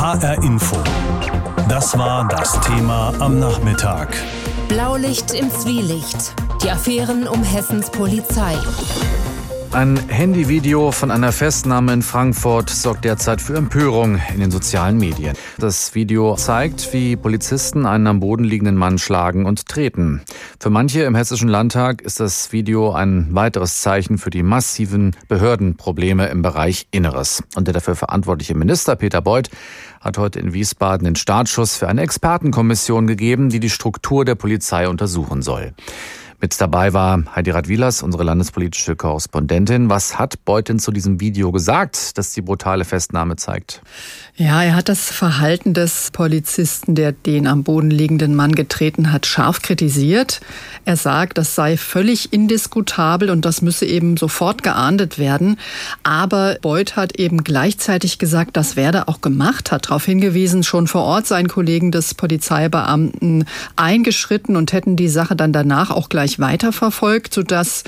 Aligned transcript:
HR 0.00 0.42
Info. 0.42 0.78
Das 1.68 1.96
war 1.98 2.26
das 2.26 2.58
Thema 2.62 3.12
am 3.18 3.38
Nachmittag. 3.38 4.08
Blaulicht 4.66 5.34
im 5.34 5.50
Zwielicht. 5.50 6.32
Die 6.64 6.70
Affären 6.70 7.28
um 7.28 7.42
Hessens 7.42 7.90
Polizei. 7.90 8.56
Ein 9.72 10.00
Handyvideo 10.08 10.90
von 10.90 11.12
einer 11.12 11.30
Festnahme 11.30 11.92
in 11.92 12.02
Frankfurt 12.02 12.68
sorgt 12.70 13.04
derzeit 13.04 13.40
für 13.40 13.54
Empörung 13.54 14.20
in 14.34 14.40
den 14.40 14.50
sozialen 14.50 14.98
Medien. 14.98 15.36
Das 15.58 15.94
Video 15.94 16.34
zeigt, 16.34 16.92
wie 16.92 17.14
Polizisten 17.14 17.86
einen 17.86 18.08
am 18.08 18.18
Boden 18.18 18.42
liegenden 18.42 18.74
Mann 18.74 18.98
schlagen 18.98 19.46
und 19.46 19.66
treten. 19.66 20.22
Für 20.58 20.70
manche 20.70 21.02
im 21.02 21.14
Hessischen 21.14 21.48
Landtag 21.48 22.02
ist 22.02 22.18
das 22.18 22.50
Video 22.50 22.90
ein 22.90 23.28
weiteres 23.30 23.80
Zeichen 23.80 24.18
für 24.18 24.30
die 24.30 24.42
massiven 24.42 25.14
Behördenprobleme 25.28 26.26
im 26.26 26.42
Bereich 26.42 26.88
Inneres. 26.90 27.44
Und 27.54 27.68
der 27.68 27.74
dafür 27.74 27.94
verantwortliche 27.94 28.56
Minister 28.56 28.96
Peter 28.96 29.22
Beuth 29.22 29.50
hat 30.00 30.18
heute 30.18 30.40
in 30.40 30.52
Wiesbaden 30.52 31.04
den 31.04 31.14
Startschuss 31.14 31.76
für 31.76 31.86
eine 31.86 32.02
Expertenkommission 32.02 33.06
gegeben, 33.06 33.50
die 33.50 33.60
die 33.60 33.70
Struktur 33.70 34.24
der 34.24 34.34
Polizei 34.34 34.88
untersuchen 34.88 35.42
soll. 35.42 35.74
Mit 36.42 36.58
dabei 36.58 36.94
war 36.94 37.22
Heidi 37.36 37.50
Radwilas, 37.50 38.02
unsere 38.02 38.24
landespolitische 38.24 38.96
Korrespondentin. 38.96 39.90
Was 39.90 40.18
hat 40.18 40.42
Beuth 40.46 40.70
denn 40.70 40.78
zu 40.78 40.90
diesem 40.90 41.20
Video 41.20 41.52
gesagt, 41.52 42.16
das 42.16 42.32
die 42.32 42.40
brutale 42.40 42.86
Festnahme 42.86 43.36
zeigt? 43.36 43.82
Ja, 44.36 44.62
er 44.62 44.74
hat 44.74 44.88
das 44.88 45.12
Verhalten 45.12 45.74
des 45.74 46.10
Polizisten, 46.12 46.94
der 46.94 47.12
den 47.12 47.46
am 47.46 47.62
Boden 47.62 47.90
liegenden 47.90 48.34
Mann 48.34 48.54
getreten 48.54 49.12
hat, 49.12 49.26
scharf 49.26 49.60
kritisiert. 49.60 50.40
Er 50.86 50.96
sagt, 50.96 51.36
das 51.36 51.54
sei 51.54 51.76
völlig 51.76 52.32
indiskutabel 52.32 53.28
und 53.28 53.44
das 53.44 53.60
müsse 53.60 53.84
eben 53.84 54.16
sofort 54.16 54.62
geahndet 54.62 55.18
werden. 55.18 55.58
Aber 56.04 56.56
Beuth 56.62 56.96
hat 56.96 57.18
eben 57.18 57.44
gleichzeitig 57.44 58.18
gesagt, 58.18 58.56
das 58.56 58.76
werde 58.76 59.08
auch 59.08 59.20
gemacht, 59.20 59.72
hat 59.72 59.90
darauf 59.90 60.06
hingewiesen, 60.06 60.62
schon 60.62 60.86
vor 60.86 61.02
Ort 61.02 61.26
seien 61.26 61.48
Kollegen 61.48 61.92
des 61.92 62.14
Polizeibeamten 62.14 63.44
eingeschritten 63.76 64.56
und 64.56 64.72
hätten 64.72 64.96
die 64.96 65.10
Sache 65.10 65.36
dann 65.36 65.52
danach 65.52 65.90
auch 65.90 66.08
gleich 66.08 66.29
weiterverfolgt, 66.38 67.34
sodass 67.34 67.84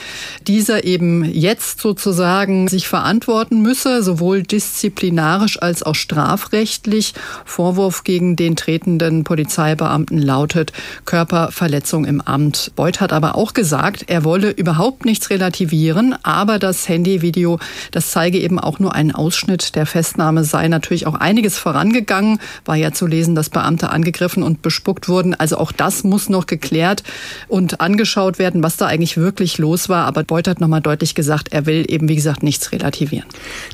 dieser 0.47 0.85
eben 0.85 1.25
jetzt 1.25 1.81
sozusagen 1.81 2.69
sich 2.69 2.89
verantworten 2.89 3.63
müsse, 3.63 4.03
sowohl 4.03 4.43
disziplinarisch 4.43 5.61
als 5.63 5.83
auch 5.83 5.95
strafrechtlich. 5.95 7.15
Vorwurf 7.45 8.05
gegen 8.05 8.37
den 8.37 8.57
tretenden 8.57 9.25
Polizeibeamten 9.25 10.19
lautet 10.19 10.73
Körperverletzung 11.05 12.05
im 12.05 12.21
Amt. 12.21 12.73
Beuth 12.77 13.01
hat 13.01 13.13
aber 13.13 13.37
auch 13.37 13.53
gesagt, 13.55 14.05
er 14.09 14.25
wolle 14.25 14.51
überhaupt 14.51 15.05
nichts 15.05 15.31
relativieren, 15.31 16.15
aber 16.23 16.59
das 16.59 16.89
Handyvideo, 16.89 17.59
das 17.91 18.11
zeige 18.11 18.39
eben 18.39 18.59
auch 18.59 18.79
nur 18.79 18.95
einen 18.95 19.13
Ausschnitt 19.13 19.77
der 19.77 19.87
Festnahme, 19.87 20.45
sei 20.45 20.69
natürlich 20.69 21.07
auch 21.07 21.15
einiges 21.15 21.59
vorangegangen. 21.59 22.41
War 22.65 22.77
ja 22.77 22.93
zu 22.93 23.07
lesen, 23.07 23.35
dass 23.35 23.51
Beamte 23.51 23.91
angegriffen 23.91 24.43
und 24.43 24.63
bespuckt 24.63 25.09
wurden. 25.09 25.35
Also 25.35 25.59
auch 25.59 25.73
das 25.73 26.05
muss 26.05 26.29
noch 26.29 26.47
geklärt 26.47 27.03
und 27.49 27.81
angeschaut 27.81 28.32
werden, 28.39 28.63
was 28.63 28.77
da 28.77 28.87
eigentlich 28.87 29.17
wirklich 29.17 29.59
los 29.59 29.89
war. 29.89 30.07
Aber 30.07 30.25
Beuth 30.25 30.49
hat 30.49 30.61
nochmal 30.61 30.81
deutlich 30.81 31.15
gesagt, 31.15 31.53
er 31.53 31.67
will 31.67 31.85
eben, 31.89 32.09
wie 32.09 32.15
gesagt, 32.15 32.43
nichts 32.43 32.73
relativieren. 32.73 33.27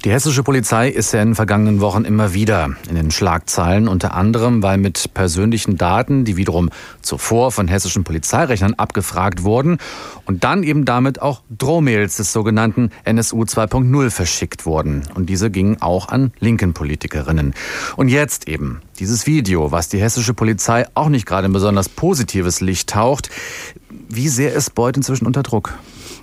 Die 0.05 0.11
hessische 0.11 0.43
Polizei 0.43 0.89
ist 0.89 1.13
ja 1.13 1.23
in 1.23 1.31
den 1.31 1.35
vergangenen 1.35 1.81
Wochen 1.81 2.05
immer 2.05 2.35
wieder 2.35 2.71
in 2.89 2.97
den 2.97 3.11
Schlagzeilen, 3.11 3.89
unter 3.89 4.15
anderem, 4.15 4.63
weil 4.63 4.79
mit 4.79 5.15
persönlichen 5.15 5.77
Daten, 5.77 6.25
die 6.25 6.37
wiederum 6.37 6.71
zuvor 7.03 7.53
von 7.53 7.69
hessischen 7.69 8.05
Polizeirechnern 8.05 8.75
abgefragt 8.75 9.43
wurden 9.43 9.79
und 10.25 10.45
dann 10.45 10.63
eben 10.63 10.85
damit 10.85 11.23
auch 11.23 11.43
Drohmails 11.51 12.17
des 12.17 12.33
sogenannten 12.33 12.91
NSU 13.05 13.43
2.0 13.43 14.11
verschickt 14.11 14.67
wurden. 14.67 15.03
Und 15.15 15.29
diese 15.29 15.51
gingen 15.51 15.81
auch 15.81 16.09
an 16.09 16.33
linken 16.39 16.75
Politikerinnen. 16.75 17.55
Und 17.97 18.09
jetzt 18.09 18.49
eben 18.49 18.81
dieses 18.99 19.27
Video, 19.27 19.71
was 19.71 19.89
die 19.89 20.01
hessische 20.01 20.35
Polizei 20.35 20.87
auch 20.95 21.09
nicht 21.09 21.27
gerade 21.27 21.47
in 21.47 21.53
besonders 21.53 21.89
positives 21.89 22.61
Licht 22.61 22.91
taucht. 22.91 23.31
Wie 24.09 24.29
sehr 24.29 24.53
ist 24.53 24.75
Beuth 24.75 24.97
inzwischen 24.97 25.27
unter 25.27 25.43
Druck? 25.43 25.79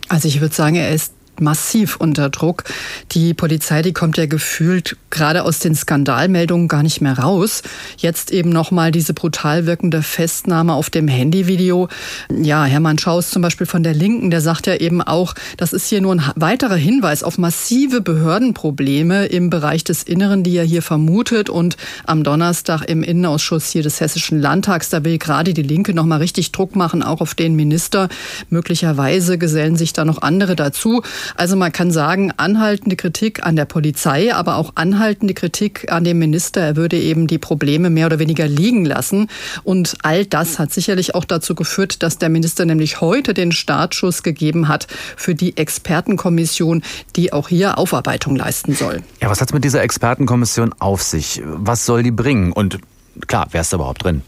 Also 0.07 0.27
ich 0.27 0.41
würde 0.41 0.53
sagen, 0.53 0.75
er 0.75 0.91
ist 0.91 1.13
massiv 1.41 1.97
unter 1.97 2.29
Druck. 2.29 2.63
Die 3.11 3.33
Polizei, 3.33 3.81
die 3.81 3.93
kommt 3.93 4.17
ja 4.17 4.25
gefühlt 4.25 4.97
gerade 5.09 5.43
aus 5.43 5.59
den 5.59 5.75
Skandalmeldungen 5.75 6.67
gar 6.67 6.83
nicht 6.83 7.01
mehr 7.01 7.17
raus. 7.17 7.63
Jetzt 7.97 8.31
eben 8.31 8.49
nochmal 8.49 8.91
diese 8.91 9.13
brutal 9.13 9.65
wirkende 9.65 10.03
Festnahme 10.03 10.73
auf 10.73 10.89
dem 10.89 11.07
Handyvideo. 11.07 11.87
Ja, 12.29 12.65
Hermann 12.65 12.97
Schaus 12.97 13.29
zum 13.29 13.41
Beispiel 13.41 13.67
von 13.67 13.83
der 13.83 13.93
Linken, 13.93 14.29
der 14.29 14.41
sagt 14.41 14.67
ja 14.67 14.75
eben 14.75 15.01
auch, 15.01 15.33
das 15.57 15.73
ist 15.73 15.87
hier 15.87 16.01
nur 16.01 16.15
ein 16.15 16.23
weiterer 16.35 16.75
Hinweis 16.75 17.23
auf 17.23 17.37
massive 17.37 18.01
Behördenprobleme 18.01 19.25
im 19.27 19.49
Bereich 19.49 19.83
des 19.83 20.03
Inneren, 20.03 20.43
die 20.43 20.57
er 20.57 20.63
hier 20.63 20.81
vermutet. 20.81 21.49
Und 21.49 21.77
am 22.05 22.23
Donnerstag 22.23 22.83
im 22.83 23.03
Innenausschuss 23.03 23.69
hier 23.69 23.83
des 23.83 24.01
Hessischen 24.01 24.39
Landtags, 24.39 24.89
da 24.89 25.03
will 25.03 25.17
gerade 25.17 25.53
die 25.53 25.61
Linke 25.61 25.93
nochmal 25.93 26.19
richtig 26.19 26.51
Druck 26.51 26.75
machen, 26.75 27.03
auch 27.03 27.21
auf 27.21 27.35
den 27.35 27.55
Minister. 27.55 28.09
Möglicherweise 28.49 29.37
gesellen 29.37 29.75
sich 29.75 29.93
da 29.93 30.05
noch 30.05 30.21
andere 30.21 30.55
dazu. 30.55 31.01
Also 31.35 31.55
man 31.55 31.71
kann 31.71 31.91
sagen, 31.91 32.31
anhaltende 32.37 32.95
Kritik 32.95 33.45
an 33.45 33.55
der 33.55 33.65
Polizei, 33.65 34.33
aber 34.33 34.57
auch 34.57 34.73
anhaltende 34.75 35.33
Kritik 35.33 35.91
an 35.91 36.03
dem 36.03 36.19
Minister. 36.19 36.61
Er 36.61 36.75
würde 36.75 36.99
eben 36.99 37.27
die 37.27 37.37
Probleme 37.37 37.89
mehr 37.89 38.05
oder 38.05 38.19
weniger 38.19 38.47
liegen 38.47 38.85
lassen. 38.85 39.27
Und 39.63 39.95
all 40.03 40.25
das 40.25 40.59
hat 40.59 40.71
sicherlich 40.71 41.15
auch 41.15 41.25
dazu 41.25 41.55
geführt, 41.55 42.03
dass 42.03 42.17
der 42.17 42.29
Minister 42.29 42.65
nämlich 42.65 43.01
heute 43.01 43.33
den 43.33 43.51
Startschuss 43.51 44.23
gegeben 44.23 44.67
hat 44.67 44.87
für 45.15 45.35
die 45.35 45.57
Expertenkommission, 45.57 46.83
die 47.15 47.33
auch 47.33 47.49
hier 47.49 47.77
Aufarbeitung 47.77 48.35
leisten 48.35 48.73
soll. 48.73 49.01
Ja, 49.21 49.29
was 49.29 49.41
hat 49.41 49.49
es 49.49 49.53
mit 49.53 49.63
dieser 49.63 49.81
Expertenkommission 49.81 50.73
auf 50.79 51.01
sich? 51.01 51.41
Was 51.45 51.85
soll 51.85 52.03
die 52.03 52.11
bringen? 52.11 52.51
Und 52.51 52.79
klar, 53.27 53.47
wer 53.51 53.61
ist 53.61 53.73
da 53.73 53.77
überhaupt 53.77 54.03
drin? 54.03 54.21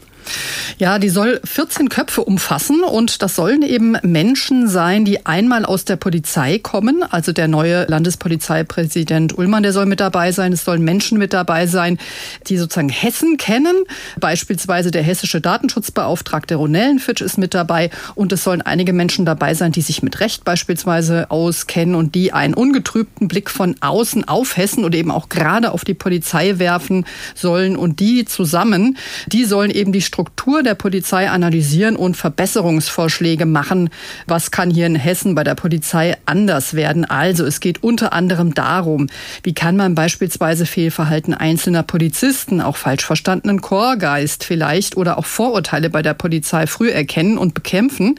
Ja, 0.78 0.98
die 0.98 1.08
soll 1.08 1.40
14 1.44 1.88
Köpfe 1.88 2.22
umfassen 2.22 2.82
und 2.84 3.22
das 3.22 3.34
sollen 3.34 3.62
eben 3.62 3.96
Menschen 4.02 4.68
sein, 4.68 5.04
die 5.04 5.26
einmal 5.26 5.64
aus 5.64 5.84
der 5.84 5.96
Polizei 5.96 6.58
kommen. 6.58 7.02
Also 7.02 7.32
der 7.32 7.48
neue 7.48 7.86
Landespolizeipräsident 7.86 9.36
Ullmann, 9.36 9.64
der 9.64 9.72
soll 9.72 9.86
mit 9.86 9.98
dabei 9.98 10.30
sein. 10.30 10.52
Es 10.52 10.64
sollen 10.64 10.82
Menschen 10.82 11.18
mit 11.18 11.32
dabei 11.32 11.66
sein, 11.66 11.98
die 12.46 12.58
sozusagen 12.58 12.90
Hessen 12.90 13.38
kennen. 13.38 13.74
Beispielsweise 14.20 14.90
der 14.90 15.02
hessische 15.02 15.40
Datenschutzbeauftragte 15.40 16.54
Ronellenfitsch 16.54 17.22
ist 17.22 17.38
mit 17.38 17.54
dabei 17.54 17.90
und 18.14 18.32
es 18.32 18.44
sollen 18.44 18.62
einige 18.62 18.92
Menschen 18.92 19.24
dabei 19.24 19.54
sein, 19.54 19.72
die 19.72 19.82
sich 19.82 20.02
mit 20.02 20.20
Recht 20.20 20.44
beispielsweise 20.44 21.30
auskennen 21.30 21.96
und 21.96 22.14
die 22.14 22.32
einen 22.32 22.54
ungetrübten 22.54 23.26
Blick 23.26 23.50
von 23.50 23.74
außen 23.80 24.28
auf 24.28 24.56
Hessen 24.56 24.84
oder 24.84 24.96
eben 24.96 25.10
auch 25.10 25.28
gerade 25.28 25.72
auf 25.72 25.84
die 25.84 25.94
Polizei 25.94 26.58
werfen 26.58 27.04
sollen 27.34 27.76
und 27.76 27.98
die 27.98 28.24
zusammen, 28.24 28.96
die 29.26 29.44
sollen 29.44 29.70
eben 29.70 29.90
die 29.90 30.02
Struktur 30.02 30.17
der 30.64 30.74
Polizei 30.74 31.30
analysieren 31.30 31.96
und 31.96 32.16
Verbesserungsvorschläge 32.16 33.46
machen. 33.46 33.90
Was 34.26 34.50
kann 34.50 34.70
hier 34.70 34.86
in 34.86 34.94
Hessen 34.94 35.34
bei 35.34 35.44
der 35.44 35.54
Polizei 35.54 36.16
anders 36.26 36.74
werden? 36.74 37.04
Also 37.04 37.44
es 37.44 37.60
geht 37.60 37.82
unter 37.82 38.12
anderem 38.12 38.54
darum, 38.54 39.08
wie 39.42 39.54
kann 39.54 39.76
man 39.76 39.94
beispielsweise 39.94 40.66
Fehlverhalten 40.66 41.34
einzelner 41.34 41.82
Polizisten, 41.82 42.60
auch 42.60 42.76
falsch 42.76 43.04
verstandenen 43.04 43.60
Chorgeist 43.60 44.44
vielleicht 44.44 44.96
oder 44.96 45.18
auch 45.18 45.26
Vorurteile 45.26 45.90
bei 45.90 46.02
der 46.02 46.14
Polizei 46.14 46.66
früh 46.66 46.90
erkennen 46.90 47.38
und 47.38 47.54
bekämpfen. 47.54 48.18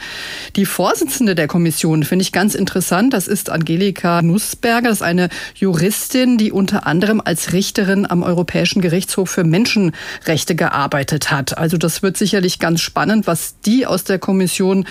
Die 0.56 0.66
Vorsitzende 0.66 1.36
der 1.36 1.48
Kommission 1.48 2.04
finde 2.04 2.24
ich 2.24 2.32
ganz 2.32 2.56
interessant. 2.56 3.14
Das 3.14 3.28
ist 3.28 3.50
Angelika 3.50 4.22
Nussberger. 4.22 4.90
Das 4.90 5.00
ist 5.00 5.04
eine 5.04 5.30
Juristin, 5.56 6.38
die 6.38 6.52
unter 6.52 6.88
anderem 6.88 7.22
als 7.24 7.54
Richterin 7.54 8.10
am 8.10 8.24
Europäischen 8.24 8.82
Gerichtshof 8.82 9.30
für 9.30 9.44
Menschenrechte 9.44 10.56
gearbeitet 10.56 11.32
hat. 11.32 11.58
Also 11.58 11.78
das 11.84 12.02
wird 12.02 12.18
sicherlich 12.18 12.60
ganz 12.60 12.82
spannend, 12.82 13.28
was 13.28 13.60
die 13.62 13.86
aus 13.86 14.04
der 14.04 14.20
Kommission 14.20 14.86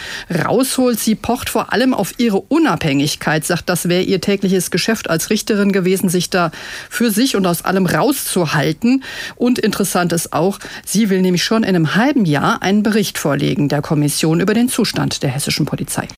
rausholt. 0.44 0.98
Sie 0.98 1.14
pocht 1.14 1.48
vor 1.48 1.72
allem 1.72 1.94
auf 1.94 2.14
ihre 2.18 2.40
Unabhängigkeit, 2.40 3.44
sagt, 3.44 3.68
das 3.68 3.88
wäre 3.88 4.02
ihr 4.02 4.20
tägliches 4.20 4.70
Geschäft 4.70 5.10
als 5.10 5.30
Richterin 5.30 5.72
gewesen, 5.72 6.08
sich 6.08 6.30
da 6.30 6.50
für 6.90 7.10
sich 7.10 7.36
und 7.36 7.46
aus 7.46 7.64
allem 7.64 7.86
rauszuhalten. 7.86 9.04
Und 9.36 9.58
interessant 9.58 10.12
ist 10.12 10.32
auch, 10.32 10.58
sie 10.84 11.10
will 11.10 11.20
nämlich 11.20 11.44
schon 11.44 11.62
in 11.62 11.70
einem 11.70 11.94
halben 11.94 12.24
Jahr 12.24 12.62
einen 12.62 12.82
Bericht 12.82 13.18
vorlegen 13.18 13.68
der 13.68 13.82
Kommission 13.82 14.40
über 14.40 14.54
den 14.54 14.68
Zustand 14.68 15.22
der 15.22 15.30
hessischen 15.30 15.66
Polizei. 15.66 16.08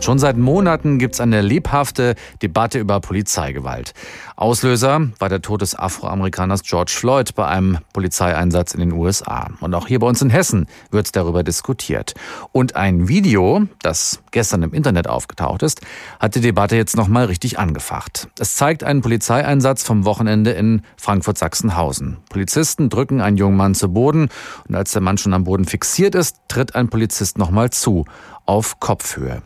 Schon 0.00 0.18
seit 0.18 0.36
Monaten 0.38 0.98
gibt 0.98 1.14
es 1.14 1.20
eine 1.20 1.42
lebhafte 1.42 2.14
Debatte 2.40 2.78
über 2.78 3.00
Polizeigewalt. 3.00 3.92
Auslöser 4.38 5.08
war 5.18 5.28
der 5.28 5.42
Tod 5.42 5.62
des 5.62 5.76
Afroamerikaners 5.76 6.62
George 6.62 6.92
Floyd 6.94 7.34
bei 7.34 7.48
einem 7.48 7.78
Polizeieinsatz 7.92 8.72
in 8.72 8.78
den 8.78 8.92
USA. 8.92 9.50
Und 9.60 9.74
auch 9.74 9.88
hier 9.88 9.98
bei 9.98 10.06
uns 10.06 10.22
in 10.22 10.30
Hessen 10.30 10.68
wird 10.92 11.16
darüber 11.16 11.42
diskutiert. 11.42 12.14
Und 12.52 12.76
ein 12.76 13.08
Video, 13.08 13.66
das 13.82 14.22
gestern 14.30 14.62
im 14.62 14.72
Internet 14.72 15.08
aufgetaucht 15.08 15.64
ist, 15.64 15.80
hat 16.20 16.36
die 16.36 16.40
Debatte 16.40 16.76
jetzt 16.76 16.96
nochmal 16.96 17.24
richtig 17.24 17.58
angefacht. 17.58 18.28
Es 18.38 18.54
zeigt 18.54 18.84
einen 18.84 19.00
Polizeieinsatz 19.00 19.82
vom 19.82 20.04
Wochenende 20.04 20.52
in 20.52 20.82
Frankfurt-Sachsenhausen. 20.98 22.18
Polizisten 22.30 22.90
drücken 22.90 23.20
einen 23.20 23.38
jungen 23.38 23.56
Mann 23.56 23.74
zu 23.74 23.92
Boden 23.92 24.28
und 24.68 24.76
als 24.76 24.92
der 24.92 25.02
Mann 25.02 25.18
schon 25.18 25.34
am 25.34 25.42
Boden 25.42 25.64
fixiert 25.64 26.14
ist, 26.14 26.36
tritt 26.46 26.76
ein 26.76 26.90
Polizist 26.90 27.38
nochmal 27.38 27.70
zu, 27.70 28.04
auf 28.46 28.78
Kopfhöhe. 28.78 29.42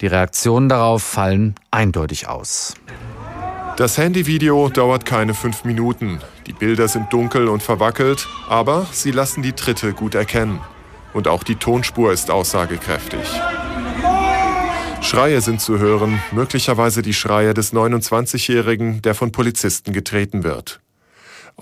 Die 0.00 0.06
Reaktionen 0.06 0.70
darauf 0.70 1.02
fallen 1.02 1.54
eindeutig 1.70 2.28
aus. 2.28 2.72
Das 3.76 3.96
Handyvideo 3.96 4.68
dauert 4.68 5.06
keine 5.06 5.32
fünf 5.32 5.64
Minuten. 5.64 6.20
Die 6.46 6.52
Bilder 6.52 6.88
sind 6.88 7.12
dunkel 7.12 7.48
und 7.48 7.62
verwackelt, 7.62 8.28
aber 8.48 8.86
sie 8.92 9.12
lassen 9.12 9.42
die 9.42 9.52
Tritte 9.52 9.94
gut 9.94 10.14
erkennen. 10.14 10.60
Und 11.14 11.26
auch 11.26 11.42
die 11.42 11.56
Tonspur 11.56 12.12
ist 12.12 12.30
aussagekräftig. 12.30 13.26
Schreie 15.00 15.40
sind 15.40 15.60
zu 15.60 15.78
hören, 15.78 16.22
möglicherweise 16.32 17.02
die 17.02 17.14
Schreie 17.14 17.54
des 17.54 17.72
29-Jährigen, 17.72 19.02
der 19.02 19.14
von 19.14 19.32
Polizisten 19.32 19.92
getreten 19.92 20.44
wird. 20.44 20.80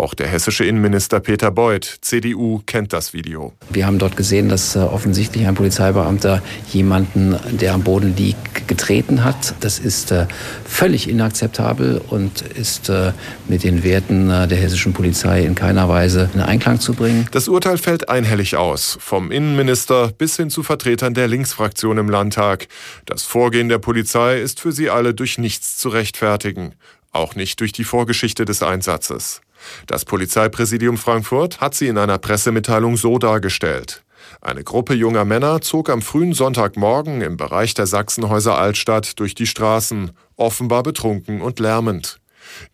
Auch 0.00 0.14
der 0.14 0.29
hessische 0.29 0.64
Innenminister 0.64 1.20
Peter 1.20 1.50
Beuth, 1.50 1.99
CDU, 2.00 2.62
kennt 2.64 2.94
das 2.94 3.12
Video. 3.12 3.52
Wir 3.69 3.85
haben 3.85 3.99
dort 3.99 4.17
gesehen, 4.17 4.49
dass 4.49 4.75
äh, 4.75 4.79
offensichtlich 4.79 5.47
ein 5.47 5.55
Polizeibeamter 5.55 6.41
jemanden, 6.73 7.37
der 7.50 7.75
am 7.75 7.82
Boden 7.82 8.17
liegt, 8.17 8.67
getreten 8.67 9.25
hat. 9.25 9.55
Das 9.61 9.79
ist 9.79 10.11
äh, 10.11 10.26
völlig 10.64 11.06
inakzeptabel 11.06 12.00
und 12.08 12.41
ist 12.41 12.88
äh, 12.88 13.12
mit 13.47 13.62
den 13.62 13.85
Werten 13.85 14.29
der 14.29 14.56
hessischen 14.56 14.94
Polizei 14.94 15.44
in 15.44 15.55
keiner 15.55 15.87
Weise 15.91 16.31
in 16.32 16.41
Einklang 16.41 16.81
zu 16.81 16.94
bringen. 16.94 17.29
Das 17.32 17.47
Urteil 17.49 17.76
fällt 17.76 18.08
einhellig 18.08 18.56
aus, 18.56 18.97
vom 19.02 19.31
Innenminister 19.31 20.12
bis 20.17 20.35
hin 20.37 20.49
zu 20.49 20.62
Vertretern 20.62 21.12
der 21.12 21.29
Linksfraktion 21.29 21.99
im 21.99 22.08
Landtag. 22.08 22.69
Das 23.05 23.25
Vorgehen 23.25 23.69
der 23.69 23.79
Polizei 23.79 24.41
ist 24.41 24.61
für 24.61 24.73
sie 24.73 24.88
alle 24.88 25.12
durch 25.12 25.37
nichts 25.37 25.76
zu 25.76 25.91
rechtfertigen, 25.91 26.73
auch 27.12 27.35
nicht 27.35 27.61
durch 27.61 27.73
die 27.73 27.85
Vorgeschichte 27.85 28.47
des 28.47 28.62
Einsatzes. 28.62 29.43
Das 29.87 30.05
Polizeipräsidium 30.05 30.97
Frankfurt 30.97 31.61
hat 31.61 31.75
sie 31.75 31.89
in 31.89 31.99
einer 31.99 32.19
Pressemitteilung 32.19 32.97
so 32.97 33.19
dargestellt. 33.19 34.03
Eine 34.41 34.65
Gruppe 34.65 34.95
junger 34.95 35.25
Männer 35.25 35.61
zog 35.61 35.91
am 35.91 36.03
frühen 36.03 36.33
Sonntagmorgen 36.33 37.21
im 37.21 37.37
Bereich 37.37 37.75
der 37.75 37.87
Sachsenhäuser 37.87 38.57
Altstadt 38.57 39.19
durch 39.19 39.35
die 39.35 39.47
Straßen, 39.47 40.12
offenbar 40.37 40.83
betrunken 40.83 41.41
und 41.41 41.59
lärmend. 41.59 42.21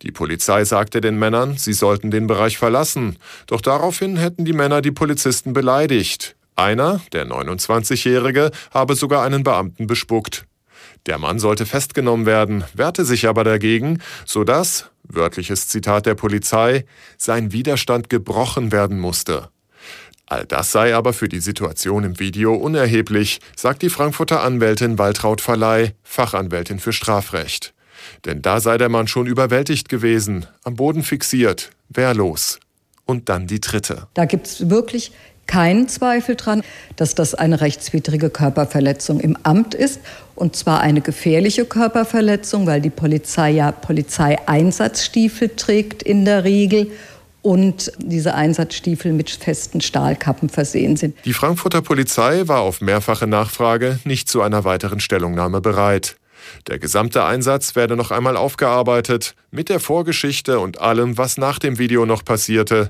Die 0.01 0.11
Polizei 0.11 0.65
sagte 0.65 1.01
den 1.01 1.19
Männern, 1.19 1.57
sie 1.57 1.73
sollten 1.73 2.11
den 2.11 2.27
Bereich 2.27 2.57
verlassen, 2.57 3.17
doch 3.47 3.61
daraufhin 3.61 4.17
hätten 4.17 4.45
die 4.45 4.53
Männer 4.53 4.81
die 4.81 4.91
Polizisten 4.91 5.53
beleidigt. 5.53 6.35
Einer, 6.55 7.01
der 7.11 7.27
29-Jährige, 7.27 8.51
habe 8.73 8.95
sogar 8.95 9.23
einen 9.23 9.43
Beamten 9.43 9.87
bespuckt. 9.87 10.45
Der 11.07 11.17
Mann 11.17 11.39
sollte 11.39 11.65
festgenommen 11.65 12.25
werden, 12.25 12.65
wehrte 12.73 13.05
sich 13.05 13.27
aber 13.27 13.45
dagegen, 13.45 14.01
sodass, 14.25 14.89
wörtliches 15.03 15.69
Zitat 15.69 16.05
der 16.05 16.15
Polizei, 16.15 16.85
sein 17.17 17.53
Widerstand 17.53 18.09
gebrochen 18.09 18.73
werden 18.73 18.99
musste. 18.99 19.49
All 20.25 20.45
das 20.45 20.73
sei 20.73 20.93
aber 20.93 21.13
für 21.13 21.29
die 21.29 21.39
Situation 21.39 22.03
im 22.03 22.19
Video 22.19 22.53
unerheblich, 22.53 23.39
sagt 23.55 23.81
die 23.81 23.89
Frankfurter 23.89 24.43
Anwältin 24.43 24.99
Waltraud 24.99 25.39
Verleih, 25.39 25.93
Fachanwältin 26.03 26.79
für 26.79 26.91
Strafrecht. 26.91 27.73
Denn 28.25 28.41
da 28.41 28.59
sei 28.59 28.77
der 28.77 28.89
Mann 28.89 29.07
schon 29.07 29.25
überwältigt 29.25 29.87
gewesen, 29.87 30.45
am 30.65 30.75
Boden 30.75 31.03
fixiert, 31.03 31.69
wehrlos. 31.87 32.59
Und 33.05 33.29
dann 33.29 33.47
die 33.47 33.61
dritte. 33.61 34.07
Da 34.13 34.25
gibt 34.25 34.47
es 34.47 34.69
wirklich 34.69 35.13
keinen 35.47 35.87
Zweifel 35.87 36.35
dran, 36.35 36.61
dass 36.95 37.15
das 37.15 37.33
eine 37.33 37.61
rechtswidrige 37.61 38.29
Körperverletzung 38.29 39.19
im 39.19 39.37
Amt 39.43 39.73
ist. 39.73 39.99
Und 40.35 40.55
zwar 40.55 40.81
eine 40.81 41.01
gefährliche 41.01 41.65
Körperverletzung, 41.65 42.67
weil 42.67 42.81
die 42.81 42.89
Polizei 42.89 43.51
ja 43.51 43.71
Polizeieinsatzstiefel 43.71 45.49
trägt 45.55 46.03
in 46.03 46.25
der 46.25 46.43
Regel 46.43 46.91
und 47.41 47.93
diese 47.97 48.35
Einsatzstiefel 48.35 49.13
mit 49.13 49.29
festen 49.29 49.79
Stahlkappen 49.79 50.49
versehen 50.49 50.97
sind. 50.97 51.15
Die 51.23 51.33
Frankfurter 51.33 51.81
Polizei 51.81 52.47
war 52.47 52.59
auf 52.59 52.81
mehrfache 52.81 53.25
Nachfrage 53.25 53.99
nicht 54.03 54.27
zu 54.27 54.41
einer 54.41 54.65
weiteren 54.65 54.99
Stellungnahme 54.99 55.61
bereit. 55.61 56.17
Der 56.67 56.79
gesamte 56.79 57.23
Einsatz 57.23 57.75
werde 57.75 57.95
noch 57.95 58.11
einmal 58.11 58.37
aufgearbeitet, 58.37 59.35
mit 59.51 59.69
der 59.69 59.79
Vorgeschichte 59.79 60.59
und 60.59 60.81
allem, 60.81 61.17
was 61.17 61.37
nach 61.37 61.59
dem 61.59 61.77
Video 61.77 62.05
noch 62.05 62.23
passierte. 62.25 62.89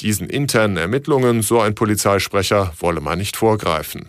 Diesen 0.00 0.28
internen 0.28 0.76
Ermittlungen, 0.76 1.42
so 1.42 1.60
ein 1.60 1.74
Polizeisprecher, 1.74 2.72
wolle 2.78 3.00
man 3.00 3.18
nicht 3.18 3.36
vorgreifen. 3.36 4.08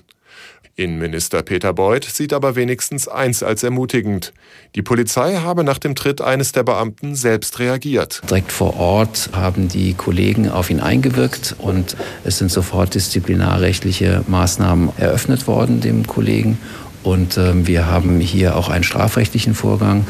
Innenminister 0.78 1.42
Peter 1.42 1.74
Beuth 1.74 2.04
sieht 2.04 2.34
aber 2.34 2.56
wenigstens 2.56 3.08
eins 3.08 3.42
als 3.42 3.64
ermutigend. 3.64 4.32
Die 4.76 4.84
Polizei 4.84 5.38
habe 5.38 5.64
nach 5.64 5.80
dem 5.80 5.96
Tritt 5.96 6.22
eines 6.22 6.52
der 6.52 6.62
Beamten 6.62 7.16
selbst 7.16 7.58
reagiert. 7.58 8.22
Direkt 8.30 8.52
vor 8.52 8.78
Ort 8.78 9.32
haben 9.34 9.70
die 9.70 9.96
Kollegen 9.96 10.50
auf 10.50 10.70
ihn 10.70 10.80
eingewirkt 10.80 11.56
und 11.58 11.98
es 12.24 12.38
sind 12.38 12.52
sofort 12.52 12.94
disziplinarrechtliche 12.94 14.24
Maßnahmen 14.28 14.92
eröffnet 14.98 15.48
worden 15.48 15.82
dem 15.82 16.06
Kollegen. 16.06 16.60
Und 17.08 17.38
äh, 17.38 17.66
wir 17.66 17.88
haben 17.88 18.20
hier 18.20 18.58
auch 18.58 18.68
einen 18.68 18.84
strafrechtlichen 18.84 19.54
Vorgang. 19.56 20.06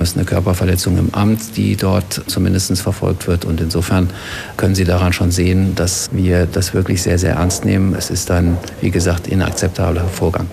Das 0.00 0.10
ist 0.10 0.16
eine 0.16 0.26
Körperverletzung 0.26 0.98
im 0.98 1.14
Amt, 1.14 1.56
die 1.56 1.76
dort 1.76 2.24
zumindest 2.26 2.76
verfolgt 2.80 3.28
wird. 3.28 3.44
Und 3.44 3.60
insofern 3.60 4.10
können 4.56 4.74
Sie 4.74 4.82
daran 4.82 5.12
schon 5.12 5.30
sehen, 5.30 5.76
dass 5.76 6.10
wir 6.12 6.46
das 6.46 6.74
wirklich 6.74 7.02
sehr, 7.02 7.20
sehr 7.20 7.34
ernst 7.34 7.64
nehmen. 7.64 7.94
Es 7.94 8.10
ist 8.10 8.32
ein, 8.32 8.58
wie 8.80 8.90
gesagt, 8.90 9.28
inakzeptabler 9.28 10.08
Vorgang. 10.08 10.48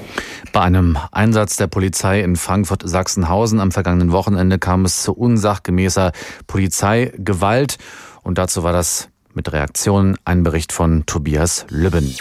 Bei 0.53 0.61
einem 0.61 0.99
Einsatz 1.11 1.55
der 1.55 1.65
Polizei 1.65 2.21
in 2.21 2.35
Frankfurt-Sachsenhausen 2.35 3.59
am 3.59 3.71
vergangenen 3.71 4.11
Wochenende 4.11 4.59
kam 4.59 4.85
es 4.85 5.01
zu 5.01 5.13
unsachgemäßer 5.13 6.11
Polizeigewalt. 6.45 7.77
Und 8.21 8.37
dazu 8.37 8.61
war 8.61 8.73
das 8.73 9.09
mit 9.33 9.51
Reaktionen 9.51 10.15
ein 10.25 10.43
Bericht 10.43 10.73
von 10.73 11.07
Tobias 11.07 11.65
Lübben. 11.69 12.13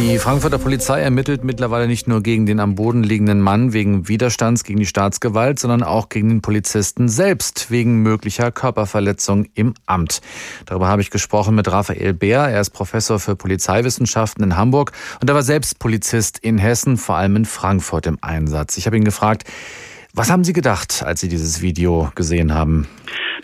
Die 0.00 0.16
Frankfurter 0.18 0.58
Polizei 0.58 1.00
ermittelt 1.00 1.42
mittlerweile 1.42 1.88
nicht 1.88 2.06
nur 2.06 2.22
gegen 2.22 2.46
den 2.46 2.60
am 2.60 2.76
Boden 2.76 3.02
liegenden 3.02 3.40
Mann 3.40 3.72
wegen 3.72 4.06
Widerstands 4.06 4.62
gegen 4.62 4.78
die 4.78 4.86
Staatsgewalt, 4.86 5.58
sondern 5.58 5.82
auch 5.82 6.08
gegen 6.08 6.28
den 6.28 6.40
Polizisten 6.40 7.08
selbst 7.08 7.72
wegen 7.72 8.02
möglicher 8.02 8.52
Körperverletzung 8.52 9.46
im 9.54 9.74
Amt. 9.86 10.20
Darüber 10.66 10.86
habe 10.86 11.02
ich 11.02 11.10
gesprochen 11.10 11.56
mit 11.56 11.70
Raphael 11.70 12.14
Bär. 12.14 12.42
Er 12.42 12.60
ist 12.60 12.70
Professor 12.70 13.18
für 13.18 13.34
Polizeiwissenschaften 13.34 14.44
in 14.44 14.56
Hamburg 14.56 14.92
und 15.20 15.28
er 15.28 15.34
war 15.34 15.42
selbst 15.42 15.80
Polizist 15.80 16.38
in 16.38 16.58
Hessen, 16.58 16.96
vor 16.96 17.16
allem 17.16 17.34
in 17.34 17.44
Frankfurt 17.44 18.06
im 18.06 18.18
Einsatz. 18.20 18.76
Ich 18.76 18.86
habe 18.86 18.96
ihn 18.96 19.04
gefragt, 19.04 19.50
was 20.18 20.32
haben 20.32 20.42
Sie 20.42 20.52
gedacht, 20.52 21.04
als 21.06 21.20
Sie 21.20 21.28
dieses 21.28 21.62
Video 21.62 22.10
gesehen 22.16 22.52
haben? 22.52 22.88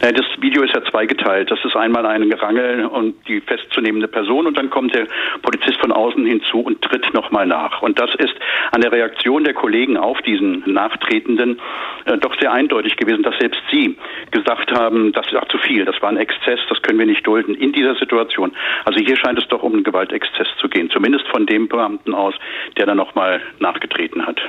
Das 0.00 0.26
Video 0.40 0.62
ist 0.64 0.74
ja 0.74 0.82
zweigeteilt. 0.90 1.50
Das 1.50 1.58
ist 1.64 1.76
einmal 1.76 2.04
ein 2.04 2.28
Gerangel 2.28 2.86
und 2.86 3.14
die 3.28 3.40
festzunehmende 3.40 4.08
Person 4.08 4.46
und 4.46 4.58
dann 4.58 4.68
kommt 4.68 4.94
der 4.94 5.06
Polizist 5.40 5.80
von 5.80 5.92
außen 5.92 6.26
hinzu 6.26 6.60
und 6.60 6.82
tritt 6.82 7.14
nochmal 7.14 7.46
nach. 7.46 7.80
Und 7.80 7.98
das 7.98 8.10
ist 8.16 8.34
an 8.72 8.80
der 8.80 8.92
Reaktion 8.92 9.44
der 9.44 9.54
Kollegen 9.54 9.96
auf 9.96 10.20
diesen 10.22 10.62
Nachtretenden 10.66 11.60
äh, 12.06 12.18
doch 12.18 12.38
sehr 12.40 12.52
eindeutig 12.52 12.96
gewesen, 12.96 13.22
dass 13.22 13.34
selbst 13.38 13.60
sie 13.70 13.96
gesagt 14.30 14.72
haben, 14.72 15.12
das 15.12 15.26
ist 15.28 15.36
auch 15.36 15.48
zu 15.48 15.58
viel, 15.58 15.84
das 15.84 16.00
war 16.02 16.10
ein 16.10 16.16
Exzess, 16.16 16.60
das 16.69 16.82
können 16.82 16.98
wir 16.98 17.06
nicht 17.06 17.26
dulden 17.26 17.54
in 17.54 17.72
dieser 17.72 17.94
Situation. 17.94 18.52
Also 18.84 18.98
hier 19.00 19.16
scheint 19.16 19.38
es 19.38 19.48
doch 19.48 19.62
um 19.62 19.72
einen 19.72 19.84
Gewaltexzess 19.84 20.48
zu 20.60 20.69
gehen, 20.69 20.90
zumindest 20.90 21.26
von 21.28 21.46
dem 21.46 21.69
Beamten 21.69 22.14
aus, 22.14 22.34
der 22.76 22.86
dann 22.86 22.96
nochmal 22.96 23.40
nachgetreten 23.60 24.26
hat. 24.26 24.40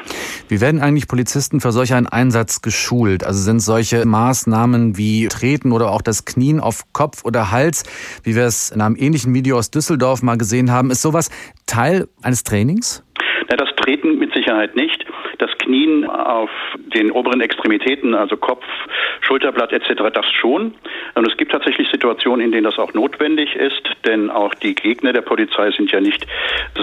Wie 0.50 0.60
werden 0.60 0.82
eigentlich 0.82 1.08
Polizisten 1.08 1.62
für 1.62 1.72
solch 1.72 1.94
einen 1.94 2.08
Einsatz 2.16 2.62
geschult? 2.62 3.26
Also 3.26 3.42
sind 3.42 3.60
solche 3.60 4.06
Maßnahmen 4.06 4.98
wie 4.98 5.28
Treten 5.28 5.74
oder 5.74 5.92
auch 5.92 6.02
das 6.02 6.26
Knien 6.26 6.60
auf 6.60 6.84
Kopf 6.94 7.26
oder 7.26 7.52
Hals, 7.52 7.84
wie 8.24 8.36
wir 8.36 8.46
es 8.46 8.72
in 8.72 8.82
einem 8.82 8.96
ähnlichen 8.96 9.34
Video 9.34 9.58
aus 9.58 9.70
Düsseldorf 9.70 10.24
mal 10.24 10.38
gesehen 10.38 10.72
haben, 10.72 10.92
ist 10.92 11.02
sowas 11.02 11.30
Teil 11.68 12.08
eines 12.24 12.44
Trainings? 12.44 13.04
Na, 13.50 13.58
das 13.58 13.70
Treten 13.76 14.18
mit 14.18 14.34
Sicherheit 14.34 14.76
nicht. 14.76 15.06
Das 15.46 15.56
Knien 15.60 16.06
auf 16.10 16.50
den 16.78 17.12
oberen 17.12 17.40
Extremitäten, 17.40 18.16
also 18.16 18.36
Kopf, 18.36 18.64
Schulterblatt 19.22 19.72
etc., 19.72 20.02
das 20.12 20.26
schon. 20.32 20.74
Und 21.14 21.28
es 21.28 21.38
gibt 21.38 21.52
tatsächlich 21.52 21.88
Situationen, 21.92 22.44
in 22.44 22.52
denen 22.52 22.64
das 22.64 22.80
auch 22.80 22.96
notwendig 22.96 23.56
ist, 23.56 23.84
denn 24.06 24.32
auch 24.32 24.56
die 24.56 24.74
Gegner 24.74 25.14
der 25.14 25.22
Polizei 25.22 25.70
sind 25.70 25.92
ja 25.92 26.02
nicht 26.02 26.26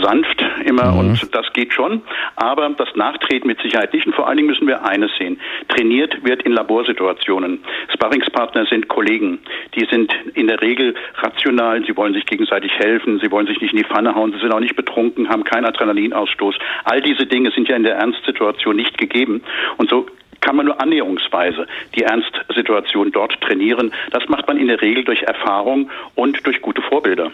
sanft 0.01 0.45
immer 0.65 0.93
mhm. 0.93 0.99
und 0.99 1.35
das 1.35 1.53
geht 1.55 1.73
schon. 1.73 2.03
Aber 2.37 2.69
das 2.71 2.95
Nachtreten 2.95 3.49
mit 3.49 3.61
Sicherheit 3.61 3.93
nicht. 3.93 4.07
Und 4.07 4.15
vor 4.15 4.29
allen 4.29 4.37
Dingen 4.37 4.49
müssen 4.49 4.69
wir 4.69 4.85
eines 4.85 5.11
sehen. 5.19 5.41
Trainiert 5.69 6.25
wird 6.25 6.43
in 6.43 6.53
Laborsituationen. 6.53 7.65
Sparringspartner 7.93 8.67
sind 8.67 8.87
Kollegen. 8.87 9.41
Die 9.75 9.87
sind 9.91 10.13
in 10.35 10.47
der 10.47 10.61
Regel 10.61 10.95
rational. 11.17 11.85
Sie 11.85 11.97
wollen 11.97 12.15
sich 12.15 12.27
gegenseitig 12.27 12.71
helfen. 12.79 13.19
Sie 13.21 13.31
wollen 13.33 13.49
sich 13.49 13.61
nicht 13.61 13.73
in 13.73 13.79
die 13.79 13.85
Pfanne 13.85 14.15
hauen. 14.15 14.33
Sie 14.33 14.39
sind 14.39 14.53
auch 14.53 14.61
nicht 14.61 14.77
betrunken, 14.77 15.29
haben 15.29 15.43
keinen 15.43 15.67
Adrenalinausstoß. 15.67 16.55
All 16.85 17.01
diese 17.01 17.27
Dinge 17.27 17.51
sind 17.51 17.69
ja 17.69 17.75
in 17.75 17.83
der 17.83 17.97
Ernstsituation 17.97 18.52
nicht 18.73 18.99
gegeben. 18.99 19.43
Und 19.77 19.91
so 19.91 20.07
kann 20.43 20.57
man 20.57 20.67
nur 20.67 20.81
annäherungsweise 20.81 21.67
die 21.95 22.03
Ernstsituation 22.03 23.13
dort 23.13 23.41
trainieren. 23.41 23.93
Das 24.11 24.29
macht 24.29 24.47
man 24.47 24.59
in 24.59 24.67
der 24.67 24.83
Regel 24.83 25.05
durch 25.05 25.23
Erfahrung 25.23 25.89
und 26.15 26.45
durch 26.45 26.61
gute 26.61 26.83
Vorbilder. 26.83 27.31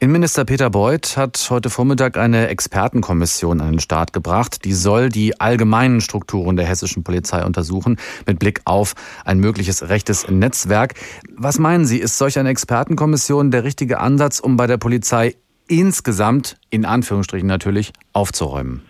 Innenminister 0.00 0.44
Peter 0.44 0.68
Beuth 0.68 1.16
hat 1.16 1.46
heute 1.48 1.70
Vormittag 1.70 2.18
eine 2.18 2.48
Expertenkommission 2.48 3.60
an 3.60 3.70
den 3.72 3.78
Start 3.78 4.12
gebracht. 4.12 4.64
Die 4.64 4.72
soll 4.72 5.08
die 5.08 5.40
allgemeinen 5.40 6.00
Strukturen 6.00 6.56
der 6.56 6.66
hessischen 6.66 7.04
Polizei 7.04 7.44
untersuchen 7.44 7.98
mit 8.26 8.38
Blick 8.38 8.60
auf 8.64 8.94
ein 9.24 9.38
mögliches 9.38 9.88
rechtes 9.88 10.28
Netzwerk. 10.28 10.94
Was 11.36 11.58
meinen 11.58 11.86
Sie, 11.86 11.98
ist 11.98 12.18
solch 12.18 12.38
eine 12.38 12.50
Expertenkommission 12.50 13.50
der 13.50 13.64
richtige 13.64 14.00
Ansatz, 14.00 14.40
um 14.40 14.56
bei 14.56 14.66
der 14.66 14.76
Polizei 14.76 15.36
insgesamt, 15.68 16.56
in 16.70 16.84
Anführungsstrichen 16.84 17.48
natürlich, 17.48 17.92
aufzuräumen? 18.12 18.82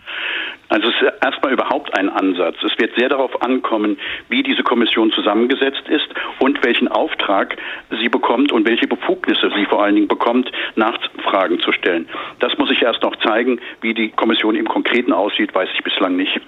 Also 0.75 0.89
es 0.89 0.95
ist 0.97 1.25
erstmal 1.25 1.53
überhaupt 1.53 1.97
ein 1.97 2.09
Ansatz. 2.09 2.57
Es 2.65 2.77
wird 2.81 2.97
sehr 2.97 3.09
darauf 3.09 3.41
ankommen, 3.43 3.97
wie 4.29 4.43
diese 4.43 4.65
Kommission 4.65 5.13
zusammengesetzt 5.13 5.89
ist 5.89 6.09
und 6.41 6.65
welchen 6.65 6.89
Auftrag 6.89 7.57
sie 8.01 8.09
bekommt 8.09 8.51
und 8.51 8.67
welche 8.67 8.89
Befugnisse 8.89 9.53
sie 9.55 9.67
vor 9.67 9.85
allen 9.85 9.95
Dingen 9.95 10.09
bekommt, 10.09 10.51
Nachfragen 10.75 11.61
zu 11.61 11.71
stellen. 11.71 12.09
Das 12.41 12.59
muss 12.59 12.73
ich 12.73 12.83
erst 12.83 13.03
noch 13.05 13.15
zeigen. 13.21 13.61
Wie 13.83 13.95
die 13.95 14.09
Kommission 14.09 14.57
im 14.57 14.67
Konkreten 14.67 15.13
aussieht, 15.13 15.55
weiß 15.55 15.69
ich 15.75 15.85
bislang 15.85 16.17
nicht. 16.17 16.41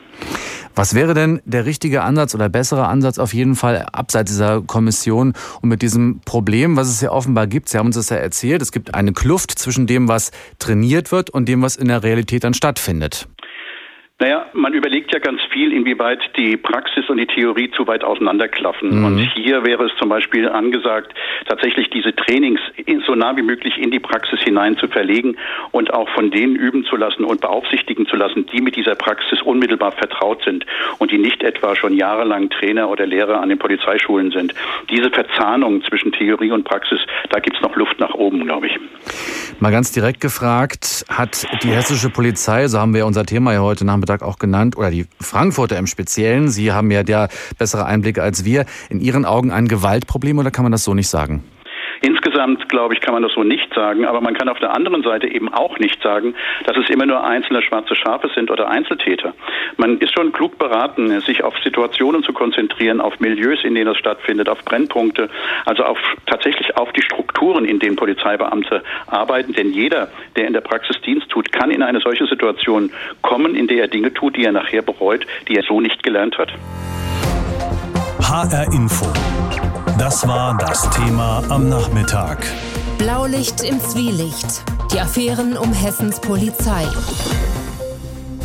Was 0.74 0.96
wäre 0.96 1.14
denn 1.14 1.40
der 1.44 1.64
richtige 1.64 2.02
Ansatz 2.02 2.34
oder 2.34 2.48
bessere 2.48 2.88
Ansatz 2.88 3.20
auf 3.20 3.32
jeden 3.32 3.54
Fall 3.54 3.86
abseits 3.92 4.32
dieser 4.32 4.60
Kommission 4.60 5.34
und 5.62 5.68
mit 5.68 5.82
diesem 5.82 6.20
Problem, 6.24 6.76
was 6.76 6.88
es 6.88 7.00
ja 7.00 7.12
offenbar 7.12 7.46
gibt? 7.46 7.68
Sie 7.68 7.78
haben 7.78 7.86
uns 7.86 7.96
das 7.96 8.10
ja 8.10 8.16
erzählt. 8.16 8.60
Es 8.60 8.72
gibt 8.72 8.92
eine 8.92 9.12
Kluft 9.12 9.56
zwischen 9.56 9.86
dem, 9.86 10.08
was 10.08 10.32
trainiert 10.58 11.12
wird 11.12 11.30
und 11.30 11.48
dem, 11.48 11.62
was 11.62 11.76
in 11.76 11.86
der 11.86 12.02
Realität 12.02 12.42
dann 12.42 12.54
stattfindet. 12.54 13.28
Naja, 14.18 14.46
man 14.54 14.72
überlegt 14.72 15.12
ja 15.12 15.18
ganz 15.18 15.42
viel, 15.52 15.74
inwieweit 15.74 16.20
die 16.38 16.56
Praxis 16.56 17.06
und 17.10 17.18
die 17.18 17.26
Theorie 17.26 17.70
zu 17.72 17.86
weit 17.86 18.02
auseinanderklaffen. 18.02 19.00
Mhm. 19.00 19.04
Und 19.04 19.18
hier 19.18 19.62
wäre 19.62 19.84
es 19.84 19.92
zum 19.98 20.08
Beispiel 20.08 20.48
angesagt, 20.48 21.12
tatsächlich 21.46 21.90
diese 21.90 22.16
Trainings 22.16 22.58
so 23.06 23.14
nah 23.14 23.36
wie 23.36 23.42
möglich 23.42 23.76
in 23.76 23.90
die 23.90 24.00
Praxis 24.00 24.40
hinein 24.40 24.78
zu 24.78 24.88
verlegen 24.88 25.36
und 25.70 25.92
auch 25.92 26.08
von 26.08 26.30
denen 26.30 26.56
üben 26.56 26.86
zu 26.86 26.96
lassen 26.96 27.24
und 27.24 27.42
beaufsichtigen 27.42 28.06
zu 28.06 28.16
lassen, 28.16 28.46
die 28.46 28.62
mit 28.62 28.76
dieser 28.76 28.94
Praxis 28.94 29.42
unmittelbar 29.42 29.92
vertraut 29.92 30.42
sind 30.44 30.64
und 30.96 31.10
die 31.10 31.18
nicht 31.18 31.42
etwa 31.42 31.76
schon 31.76 31.92
jahrelang 31.92 32.48
Trainer 32.48 32.88
oder 32.88 33.04
Lehrer 33.04 33.42
an 33.42 33.50
den 33.50 33.58
Polizeischulen 33.58 34.30
sind. 34.30 34.54
Diese 34.88 35.10
Verzahnung 35.10 35.84
zwischen 35.84 36.12
Theorie 36.12 36.52
und 36.52 36.64
Praxis, 36.64 37.00
da 37.28 37.38
gibt 37.38 37.56
es 37.56 37.62
noch 37.62 37.76
Luft 37.76 38.00
nach 38.00 38.14
oben, 38.14 38.46
glaube 38.46 38.68
ich. 38.68 38.78
Mal 39.60 39.72
ganz 39.72 39.92
direkt 39.92 40.22
gefragt, 40.22 41.04
hat 41.10 41.46
die 41.62 41.68
hessische 41.68 42.08
Polizei, 42.08 42.66
so 42.66 42.78
haben 42.78 42.94
wir 42.94 43.04
unser 43.04 43.26
Thema 43.26 43.52
ja 43.52 43.60
heute 43.60 43.84
Nachmittag 43.84 44.05
Nachmittag 44.06 44.22
auch 44.22 44.38
genannt, 44.38 44.76
oder 44.76 44.90
die 44.90 45.06
Frankfurter 45.20 45.78
im 45.78 45.86
Speziellen. 45.86 46.48
Sie 46.48 46.72
haben 46.72 46.90
ja 46.90 47.02
der 47.02 47.28
bessere 47.58 47.86
Einblicke 47.86 48.22
als 48.22 48.44
wir. 48.44 48.64
In 48.88 49.00
Ihren 49.00 49.24
Augen 49.24 49.50
ein 49.50 49.66
Gewaltproblem 49.66 50.38
oder 50.38 50.50
kann 50.50 50.62
man 50.62 50.72
das 50.72 50.84
so 50.84 50.94
nicht 50.94 51.08
sagen? 51.08 51.42
Insgesamt, 52.06 52.68
glaube 52.68 52.94
ich, 52.94 53.00
kann 53.00 53.14
man 53.14 53.24
das 53.24 53.32
so 53.32 53.42
nicht 53.42 53.74
sagen, 53.74 54.04
aber 54.06 54.20
man 54.20 54.34
kann 54.34 54.48
auf 54.48 54.60
der 54.60 54.72
anderen 54.72 55.02
Seite 55.02 55.26
eben 55.26 55.52
auch 55.52 55.80
nicht 55.80 56.00
sagen, 56.00 56.36
dass 56.64 56.76
es 56.76 56.88
immer 56.88 57.04
nur 57.04 57.24
einzelne 57.24 57.62
schwarze 57.62 57.96
Schafe 57.96 58.30
sind 58.32 58.48
oder 58.48 58.68
Einzeltäter. 58.68 59.34
Man 59.76 59.98
ist 59.98 60.14
schon 60.14 60.30
klug 60.30 60.56
beraten, 60.56 61.20
sich 61.22 61.42
auf 61.42 61.58
Situationen 61.64 62.22
zu 62.22 62.32
konzentrieren, 62.32 63.00
auf 63.00 63.18
Milieus, 63.18 63.64
in 63.64 63.74
denen 63.74 63.86
das 63.86 63.96
stattfindet, 63.96 64.48
auf 64.48 64.64
Brennpunkte, 64.64 65.28
also 65.64 65.82
auf 65.82 65.98
tatsächlich 66.26 66.76
auf 66.76 66.92
die 66.92 67.02
Strukturen, 67.02 67.64
in 67.64 67.80
denen 67.80 67.96
Polizeibeamte 67.96 68.84
arbeiten. 69.08 69.52
Denn 69.52 69.72
jeder, 69.72 70.06
der 70.36 70.46
in 70.46 70.52
der 70.52 70.60
Praxis 70.60 71.00
Dienst 71.00 71.28
tut, 71.28 71.50
kann 71.50 71.72
in 71.72 71.82
eine 71.82 71.98
solche 71.98 72.26
Situation 72.28 72.92
kommen, 73.22 73.56
in 73.56 73.66
der 73.66 73.78
er 73.78 73.88
Dinge 73.88 74.14
tut, 74.14 74.36
die 74.36 74.44
er 74.44 74.52
nachher 74.52 74.82
bereut, 74.82 75.26
die 75.48 75.56
er 75.56 75.64
so 75.64 75.80
nicht 75.80 76.04
gelernt 76.04 76.38
hat. 76.38 76.52
HR 78.20 78.72
Info. 78.72 79.06
Das 79.98 80.28
war 80.28 80.58
das 80.58 80.90
Thema 80.90 81.42
am 81.48 81.70
Nachmittag. 81.70 82.44
Blaulicht 82.98 83.62
im 83.62 83.80
Zwielicht. 83.80 84.62
Die 84.92 85.00
Affären 85.00 85.56
um 85.56 85.72
Hessens 85.72 86.20
Polizei. 86.20 86.84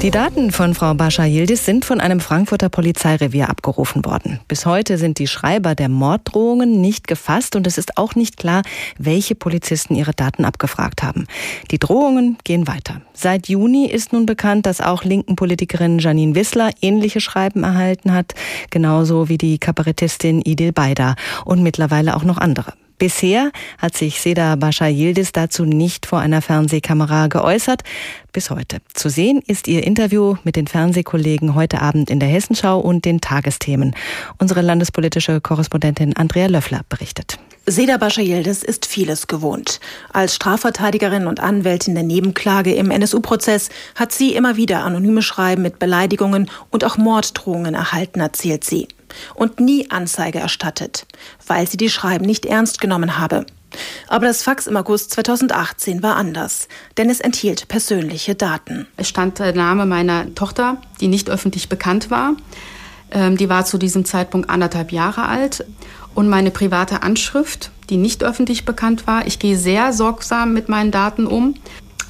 Die 0.01 0.10
Daten 0.10 0.51
von 0.51 0.74
Frau 0.74 0.96
Bascha 0.96 1.25
Yildiz 1.25 1.63
sind 1.63 1.86
von 1.86 2.01
einem 2.01 2.20
Frankfurter 2.22 2.70
Polizeirevier 2.70 3.51
abgerufen 3.51 4.03
worden. 4.03 4.39
Bis 4.48 4.65
heute 4.65 4.98
sind 4.98 5.20
die 5.20 5.27
Schreiber 5.27 5.75
der 5.75 5.89
Morddrohungen 5.89 6.81
nicht 6.81 7.08
gefasst 7.08 7.55
und 7.55 7.67
es 7.67 7.77
ist 7.77 8.00
auch 8.00 8.15
nicht 8.15 8.38
klar, 8.38 8.63
welche 8.98 9.36
Polizisten 9.36 9.93
ihre 9.93 10.13
Daten 10.13 10.43
abgefragt 10.43 11.03
haben. 11.03 11.27
Die 11.70 11.77
Drohungen 11.77 12.39
gehen 12.43 12.65
weiter. 12.65 13.01
Seit 13.13 13.48
Juni 13.48 13.86
ist 13.86 14.12
nun 14.12 14.25
bekannt, 14.25 14.65
dass 14.65 14.81
auch 14.81 15.03
linken 15.03 15.36
Politikerin 15.36 16.00
Janine 16.00 16.34
Wissler 16.34 16.72
ähnliche 16.81 17.22
Schreiben 17.22 17.63
erhalten 17.63 18.12
hat, 18.12 18.34
genauso 18.72 19.29
wie 19.29 19.38
die 19.38 19.60
Kabarettistin 19.60 20.41
Idil 20.41 20.72
Beider 20.72 21.15
und 21.46 21.62
mittlerweile 21.62 22.15
auch 22.15 22.24
noch 22.24 22.39
andere. 22.39 22.74
Bisher 23.01 23.51
hat 23.79 23.98
sich 23.98 24.22
Seda 24.22 24.55
Bascha 24.58 24.86
Yildiz 24.86 25.31
dazu 25.31 25.65
nicht 25.65 26.05
vor 26.05 26.20
einer 26.20 26.39
Fernsehkamera 26.39 27.29
geäußert. 27.29 27.81
Bis 28.31 28.51
heute. 28.51 28.77
Zu 28.93 29.10
sehen 29.10 29.41
ist 29.48 29.67
ihr 29.67 29.84
Interview 29.88 30.36
mit 30.43 30.55
den 30.55 30.67
Fernsehkollegen 30.67 31.55
heute 31.55 31.81
Abend 31.81 32.12
in 32.12 32.20
der 32.20 32.29
Hessenschau 32.29 32.79
und 32.79 33.03
den 33.03 33.20
Tagesthemen. 33.20 33.96
Unsere 34.38 34.62
landespolitische 34.62 35.41
Korrespondentin 35.41 36.15
Andrea 36.15 36.46
Löffler 36.46 36.81
berichtet. 36.89 37.39
Seda 37.65 37.98
Bascha 37.98 38.22
Yildiz 38.22 38.62
ist 38.62 38.86
vieles 38.86 39.25
gewohnt. 39.25 39.79
Als 40.13 40.36
Strafverteidigerin 40.36 41.25
und 41.25 41.39
Anwältin 41.39 41.96
der 41.96 42.03
Nebenklage 42.03 42.75
im 42.75 42.91
NSU-Prozess 42.91 43.70
hat 43.96 44.12
sie 44.12 44.36
immer 44.36 44.58
wieder 44.58 44.84
anonyme 44.84 45.24
Schreiben 45.24 45.63
mit 45.63 45.79
Beleidigungen 45.79 46.51
und 46.70 46.84
auch 46.84 46.98
Morddrohungen 46.98 47.74
erhalten, 47.74 48.20
erzählt 48.20 48.63
sie 48.63 48.88
und 49.36 49.60
nie 49.60 49.89
Anzeige 49.89 50.39
erstattet, 50.39 51.06
weil 51.48 51.68
sie 51.68 51.77
die 51.77 51.89
Schreiben 51.89 52.25
nicht 52.25 52.46
ernst 52.46 52.82
genommen 52.82 53.18
habe. 53.18 53.46
Aber 54.08 54.25
das 54.25 54.44
Fax 54.44 54.68
im 54.68 54.75
August 54.75 55.12
2018 55.12 56.03
war 56.03 56.15
anders, 56.15 56.68
denn 56.98 57.10
es 57.10 57.22
enthielt 57.22 57.68
persönliche 57.68 58.36
Daten. 58.36 58.88
Es 58.98 59.08
stand 59.08 59.39
der 59.39 59.53
Name 59.53 59.86
meiner 59.86 60.34
Tochter, 60.36 60.82
die 61.00 61.08
nicht 61.08 61.30
öffentlich 61.30 61.70
bekannt 61.70 62.12
war. 62.12 62.36
Ähm, 63.12 63.38
die 63.38 63.50
war 63.50 63.65
zu 63.65 63.77
diesem 63.77 64.06
Zeitpunkt 64.06 64.50
anderthalb 64.50 64.91
Jahre 64.91 65.27
alt. 65.27 65.65
Und 66.13 66.27
meine 66.27 66.51
private 66.51 67.03
Anschrift, 67.03 67.72
die 67.89 67.96
nicht 67.96 68.24
öffentlich 68.24 68.65
bekannt 68.65 69.08
war. 69.08 69.27
Ich 69.27 69.39
gehe 69.39 69.58
sehr 69.58 69.94
sorgsam 69.94 70.51
mit 70.53 70.68
meinen 70.68 70.91
Daten 70.91 71.25
um. 71.25 71.56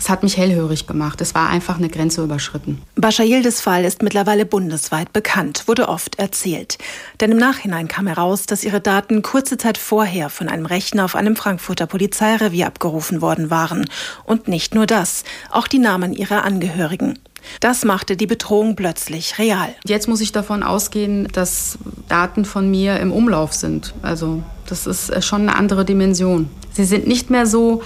Es 0.01 0.09
hat 0.09 0.23
mich 0.23 0.35
hellhörig 0.35 0.87
gemacht. 0.87 1.21
Es 1.21 1.35
war 1.35 1.49
einfach 1.49 1.77
eine 1.77 1.87
Grenze 1.87 2.23
überschritten. 2.23 2.81
Bashayildes 2.95 3.61
Fall 3.61 3.85
ist 3.85 4.01
mittlerweile 4.01 4.47
bundesweit 4.47 5.13
bekannt, 5.13 5.67
wurde 5.67 5.87
oft 5.87 6.17
erzählt. 6.17 6.79
Denn 7.19 7.31
im 7.31 7.37
Nachhinein 7.37 7.87
kam 7.87 8.07
heraus, 8.07 8.47
dass 8.47 8.63
ihre 8.63 8.81
Daten 8.81 9.21
kurze 9.21 9.57
Zeit 9.57 9.77
vorher 9.77 10.31
von 10.31 10.49
einem 10.49 10.65
Rechner 10.65 11.05
auf 11.05 11.15
einem 11.15 11.35
Frankfurter 11.35 11.85
Polizeirevier 11.85 12.65
abgerufen 12.65 13.21
worden 13.21 13.51
waren. 13.51 13.87
Und 14.23 14.47
nicht 14.47 14.73
nur 14.73 14.87
das, 14.87 15.23
auch 15.51 15.67
die 15.67 15.77
Namen 15.77 16.13
ihrer 16.13 16.45
Angehörigen. 16.45 17.19
Das 17.59 17.85
machte 17.85 18.17
die 18.17 18.25
Bedrohung 18.25 18.75
plötzlich 18.75 19.37
real. 19.37 19.69
Jetzt 19.85 20.07
muss 20.07 20.21
ich 20.21 20.31
davon 20.31 20.63
ausgehen, 20.63 21.27
dass 21.31 21.77
Daten 22.09 22.45
von 22.45 22.71
mir 22.71 22.99
im 22.99 23.11
Umlauf 23.11 23.53
sind. 23.53 23.93
Also 24.01 24.41
das 24.65 24.87
ist 24.87 25.23
schon 25.23 25.41
eine 25.41 25.55
andere 25.55 25.85
Dimension. 25.85 26.49
Sie 26.73 26.85
sind 26.85 27.05
nicht 27.05 27.29
mehr 27.29 27.45
so 27.45 27.83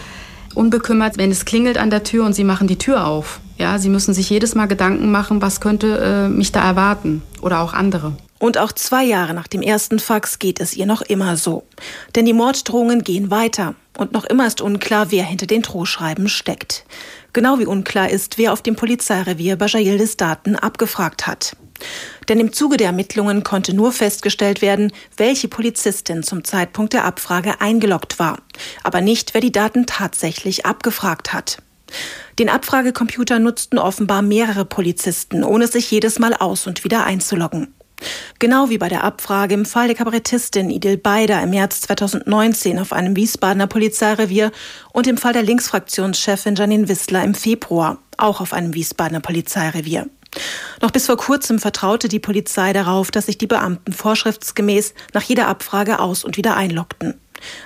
unbekümmert, 0.55 1.17
wenn 1.17 1.31
es 1.31 1.45
klingelt 1.45 1.77
an 1.77 1.89
der 1.89 2.03
Tür 2.03 2.25
und 2.25 2.33
sie 2.33 2.43
machen 2.43 2.67
die 2.67 2.77
Tür 2.77 3.05
auf. 3.07 3.39
Ja, 3.57 3.77
sie 3.79 3.89
müssen 3.89 4.13
sich 4.13 4.29
jedes 4.29 4.55
Mal 4.55 4.65
Gedanken 4.65 5.11
machen, 5.11 5.41
was 5.41 5.61
könnte 5.61 5.97
äh, 5.97 6.29
mich 6.29 6.51
da 6.51 6.63
erwarten 6.63 7.21
oder 7.41 7.61
auch 7.61 7.73
andere. 7.73 8.13
Und 8.37 8.57
auch 8.57 8.73
zwei 8.73 9.03
Jahre 9.03 9.33
nach 9.33 9.47
dem 9.47 9.61
ersten 9.61 9.97
Fax 9.97 10.39
geht 10.39 10.59
es 10.59 10.75
ihr 10.75 10.85
noch 10.85 11.01
immer 11.01 11.37
so. 11.37 11.63
Denn 12.15 12.25
die 12.25 12.33
Morddrohungen 12.33 13.03
gehen 13.03 13.31
weiter. 13.31 13.75
Und 13.97 14.11
noch 14.11 14.25
immer 14.25 14.45
ist 14.45 14.59
unklar, 14.59 15.09
wer 15.09 15.23
hinter 15.23 15.47
den 15.47 15.61
Drohschreiben 15.61 16.27
steckt. 16.27 16.85
Genau 17.31 17.59
wie 17.59 17.65
unklar 17.65 18.09
ist, 18.09 18.37
wer 18.37 18.51
auf 18.51 18.61
dem 18.61 18.75
Polizeirevier 18.75 19.55
Bajayildes 19.55 20.17
Daten 20.17 20.55
abgefragt 20.55 21.27
hat. 21.27 21.55
Denn 22.27 22.39
im 22.39 22.53
Zuge 22.53 22.77
der 22.77 22.87
Ermittlungen 22.87 23.43
konnte 23.43 23.75
nur 23.75 23.91
festgestellt 23.91 24.61
werden, 24.61 24.91
welche 25.17 25.47
Polizistin 25.47 26.23
zum 26.23 26.43
Zeitpunkt 26.43 26.93
der 26.93 27.05
Abfrage 27.05 27.61
eingeloggt 27.61 28.19
war, 28.19 28.39
aber 28.83 29.01
nicht, 29.01 29.33
wer 29.33 29.41
die 29.41 29.51
Daten 29.51 29.85
tatsächlich 29.85 30.65
abgefragt 30.65 31.33
hat. 31.33 31.57
Den 32.39 32.49
Abfragecomputer 32.49 33.39
nutzten 33.39 33.77
offenbar 33.77 34.21
mehrere 34.21 34.65
Polizisten, 34.65 35.43
ohne 35.43 35.67
sich 35.67 35.89
jedes 35.91 36.19
Mal 36.19 36.33
aus 36.33 36.67
und 36.67 36.83
wieder 36.83 37.05
einzuloggen. 37.05 37.73
Genau 38.39 38.69
wie 38.69 38.77
bei 38.77 38.89
der 38.89 39.03
Abfrage 39.03 39.53
im 39.53 39.65
Fall 39.65 39.87
der 39.87 39.95
Kabarettistin 39.95 40.69
Idil 40.69 40.97
Beider 40.97 41.41
im 41.41 41.51
März 41.51 41.81
2019 41.81 42.79
auf 42.79 42.91
einem 42.91 43.15
Wiesbadener 43.15 43.67
Polizeirevier 43.67 44.51
und 44.91 45.07
im 45.07 45.17
Fall 45.17 45.33
der 45.33 45.43
Linksfraktionschefin 45.43 46.55
Janine 46.55 46.89
Wissler 46.89 47.23
im 47.23 47.33
Februar, 47.33 47.99
auch 48.17 48.41
auf 48.41 48.51
einem 48.51 48.73
Wiesbadener 48.73 49.21
Polizeirevier. 49.21 50.07
Noch 50.81 50.91
bis 50.91 51.05
vor 51.05 51.17
kurzem 51.17 51.59
vertraute 51.59 52.07
die 52.07 52.19
Polizei 52.19 52.73
darauf, 52.73 53.11
dass 53.11 53.27
sich 53.27 53.37
die 53.37 53.47
Beamten 53.47 53.93
vorschriftsgemäß 53.93 54.93
nach 55.13 55.23
jeder 55.23 55.47
Abfrage 55.47 55.99
aus 55.99 56.23
und 56.23 56.37
wieder 56.37 56.55
einloggten. 56.55 57.15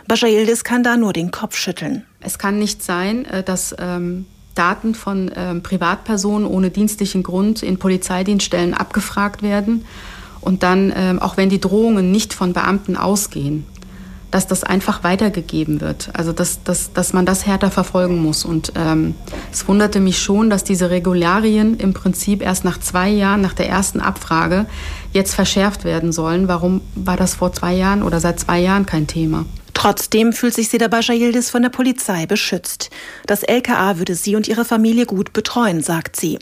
Bajaildis 0.08 0.64
kann 0.64 0.84
da 0.84 0.98
nur 0.98 1.14
den 1.14 1.32
Kopf 1.32 1.56
schütteln. 1.56 2.06
Es 2.20 2.40
kann 2.40 2.60
nicht 2.60 2.84
sein, 2.84 3.26
äh, 3.26 3.44
dass 3.44 3.76
ähm, 3.80 4.26
Daten 4.56 4.94
von 4.96 5.32
ähm, 5.36 5.64
Privatpersonen 5.64 6.48
ohne 6.48 6.70
dienstlichen 6.70 7.24
Grund 7.24 7.64
in 7.64 7.80
Polizeidienststellen 7.80 8.74
abgefragt 8.74 9.42
werden 9.42 9.86
und 10.42 10.64
dann, 10.64 10.92
ähm, 10.96 11.20
auch 11.20 11.38
wenn 11.38 11.50
die 11.50 11.62
Drohungen 11.62 12.12
nicht 12.12 12.34
von 12.34 12.54
Beamten 12.54 12.98
ausgehen, 12.98 13.66
dass 14.32 14.48
das 14.48 14.64
einfach 14.64 15.04
weitergegeben 15.04 15.82
wird. 15.82 16.10
Also 16.14 16.32
dass, 16.32 16.64
dass, 16.64 16.94
dass 16.94 17.14
man 17.14 17.26
das 17.26 17.46
härter 17.46 17.72
verfolgen 17.72 18.22
muss. 18.22 18.46
Und 18.46 18.74
ähm, 18.76 19.16
es 19.52 19.68
wunderte 19.68 20.00
mich 20.00 20.20
schon, 20.20 20.50
dass 20.50 20.64
diese 20.64 20.90
Regularien 20.90 21.78
im 21.78 21.94
Prinzip 21.94 22.42
erst 22.42 22.66
nach 22.66 22.80
zwei 22.80 23.10
Jahren, 23.10 23.42
nach 23.42 23.54
der 23.54 23.70
ersten 23.70 24.00
Abfrage, 24.02 24.66
jetzt 25.14 25.34
verschärft 25.34 25.84
werden 25.84 26.12
sollen. 26.12 26.48
Warum 26.48 26.82
war 26.96 27.18
das 27.18 27.36
vor 27.36 27.54
zwei 27.54 27.74
Jahren 27.74 28.04
oder 28.04 28.20
seit 28.20 28.40
zwei 28.40 28.60
Jahren 28.60 28.86
kein 28.86 29.08
Thema? 29.08 29.46
Trotzdem 29.74 30.34
fühlt 30.34 30.54
sich 30.54 30.68
Seda 30.68 30.90
Bajayildis 30.90 31.50
von 31.50 31.62
der 31.62 31.70
Polizei 31.70 32.26
beschützt. 32.26 32.90
Das 33.28 33.44
LKA 33.44 33.98
würde 33.98 34.14
sie 34.14 34.36
und 34.36 34.48
ihre 34.48 34.66
Familie 34.66 35.06
gut 35.06 35.32
betreuen, 35.32 35.82
sagt 35.82 36.18
sie. 36.18 36.38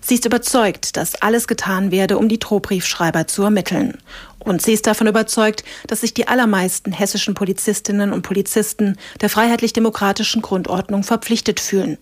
Sie 0.00 0.14
ist 0.14 0.24
überzeugt, 0.24 0.96
dass 0.96 1.14
alles 1.16 1.48
getan 1.48 1.90
werde, 1.90 2.18
um 2.18 2.28
die 2.28 2.38
Drohbriefschreiber 2.38 3.26
zu 3.26 3.42
ermitteln. 3.42 3.98
Und 4.38 4.62
sie 4.62 4.72
ist 4.72 4.86
davon 4.86 5.06
überzeugt, 5.06 5.64
dass 5.86 6.00
sich 6.00 6.14
die 6.14 6.28
allermeisten 6.28 6.92
hessischen 6.92 7.34
Polizistinnen 7.34 8.12
und 8.12 8.22
Polizisten 8.22 8.96
der 9.20 9.28
freiheitlich-demokratischen 9.28 10.42
Grundordnung 10.42 11.02
verpflichtet 11.02 11.60
fühlen. 11.60 11.98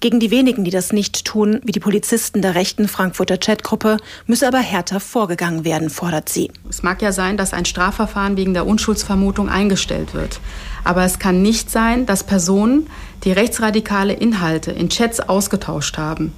Gegen 0.00 0.20
die 0.20 0.30
wenigen, 0.30 0.64
die 0.64 0.70
das 0.70 0.92
nicht 0.92 1.24
tun, 1.24 1.60
wie 1.64 1.72
die 1.72 1.80
Polizisten 1.80 2.42
der 2.42 2.54
rechten 2.54 2.88
Frankfurter 2.88 3.38
Chatgruppe, 3.38 3.96
müsse 4.26 4.46
aber 4.46 4.58
härter 4.58 5.00
vorgegangen 5.00 5.64
werden, 5.64 5.88
fordert 5.88 6.28
sie. 6.28 6.50
Es 6.68 6.82
mag 6.82 7.00
ja 7.00 7.12
sein, 7.12 7.36
dass 7.36 7.54
ein 7.54 7.64
Strafverfahren 7.64 8.36
wegen 8.36 8.52
der 8.52 8.66
Unschuldsvermutung 8.66 9.48
eingestellt 9.48 10.12
wird. 10.12 10.40
Aber 10.82 11.04
es 11.04 11.18
kann 11.18 11.40
nicht 11.40 11.70
sein, 11.70 12.04
dass 12.04 12.24
Personen, 12.24 12.88
die 13.24 13.32
rechtsradikale 13.32 14.12
Inhalte 14.12 14.72
in 14.72 14.90
Chats 14.90 15.20
ausgetauscht 15.20 15.96
haben, 15.96 16.32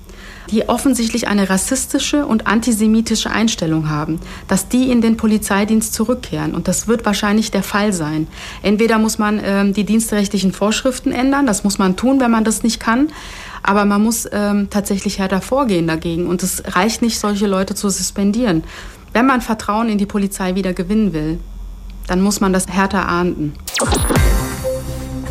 die 0.51 0.69
offensichtlich 0.69 1.29
eine 1.29 1.51
rassistische 1.51 2.27
und 2.27 2.47
antisemitische 2.47 3.31
Einstellung 3.31 3.89
haben, 3.89 4.21
dass 4.49 4.69
die 4.69 4.91
in 4.91 5.01
den 5.01 5.17
Polizeidienst 5.17 5.95
zurückkehren. 5.95 6.55
Und 6.55 6.69
das 6.69 6.89
wird 6.89 7.05
wahrscheinlich 7.05 7.51
der 7.51 7.63
Fall 7.63 7.93
sein. 7.93 8.29
Entweder 8.63 8.99
muss 8.99 9.19
man 9.19 9.41
ähm, 9.43 9.73
die 9.73 9.85
dienstrechtlichen 9.85 10.53
Vorschriften 10.53 11.13
ändern, 11.13 11.47
das 11.47 11.65
muss 11.65 11.79
man 11.79 11.97
tun, 11.97 12.21
wenn 12.21 12.31
man 12.31 12.45
das 12.45 12.63
nicht 12.63 12.81
kann. 12.81 13.09
Aber 13.63 13.85
man 13.85 14.03
muss 14.03 14.29
ähm, 14.31 14.69
tatsächlich 14.71 15.19
härter 15.19 15.41
vorgehen 15.41 15.89
dagegen. 15.89 16.29
Und 16.29 16.43
es 16.43 16.63
reicht 16.77 17.03
nicht, 17.03 17.19
solche 17.19 17.49
Leute 17.49 17.75
zu 17.75 17.89
suspendieren. 17.89 18.63
Wenn 19.13 19.27
man 19.27 19.41
Vertrauen 19.41 19.89
in 19.89 19.99
die 19.99 20.07
Polizei 20.07 20.55
wieder 20.55 20.73
gewinnen 20.73 21.13
will, 21.13 21.41
dann 22.07 22.21
muss 22.21 22.41
man 22.41 22.53
das 22.53 22.69
härter 22.69 23.09
ahnden. 23.09 23.55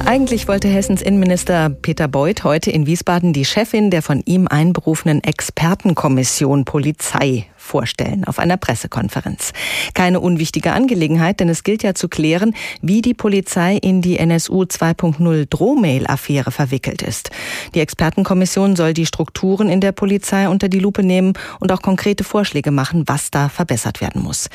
Eigentlich 0.05 0.47
wollte 0.47 0.67
Hessens 0.67 1.01
Innenminister 1.01 1.69
Peter 1.69 2.07
Beuth 2.07 2.43
heute 2.43 2.69
in 2.69 2.85
Wiesbaden 2.85 3.33
die 3.33 3.43
Chefin 3.43 3.89
der 3.89 4.03
von 4.03 4.21
ihm 4.25 4.47
einberufenen 4.47 5.23
Expertenkommission 5.23 6.63
Polizei 6.63 7.47
vorstellen 7.65 8.23
auf 8.23 8.39
einer 8.39 8.57
Pressekonferenz. 8.57 9.51
Keine 9.93 10.19
unwichtige 10.19 10.71
Angelegenheit, 10.71 11.39
denn 11.39 11.49
es 11.49 11.63
gilt 11.63 11.83
ja 11.83 11.93
zu 11.93 12.07
klären, 12.07 12.53
wie 12.81 13.01
die 13.01 13.13
Polizei 13.13 13.75
in 13.75 14.01
die 14.01 14.17
NSU 14.17 14.63
2.0 14.63 15.47
Drohmail-Affäre 15.49 16.51
verwickelt 16.51 17.01
ist. 17.01 17.31
Die 17.73 17.79
Expertenkommission 17.79 18.75
soll 18.75 18.93
die 18.93 19.05
Strukturen 19.05 19.69
in 19.69 19.81
der 19.81 19.91
Polizei 19.91 20.47
unter 20.47 20.69
die 20.69 20.79
Lupe 20.79 21.03
nehmen 21.03 21.33
und 21.59 21.71
auch 21.71 21.81
konkrete 21.81 22.23
Vorschläge 22.23 22.71
machen, 22.71 23.03
was 23.07 23.31
da 23.31 23.49
verbessert 23.49 24.01
werden 24.01 24.21
muss. 24.21 24.49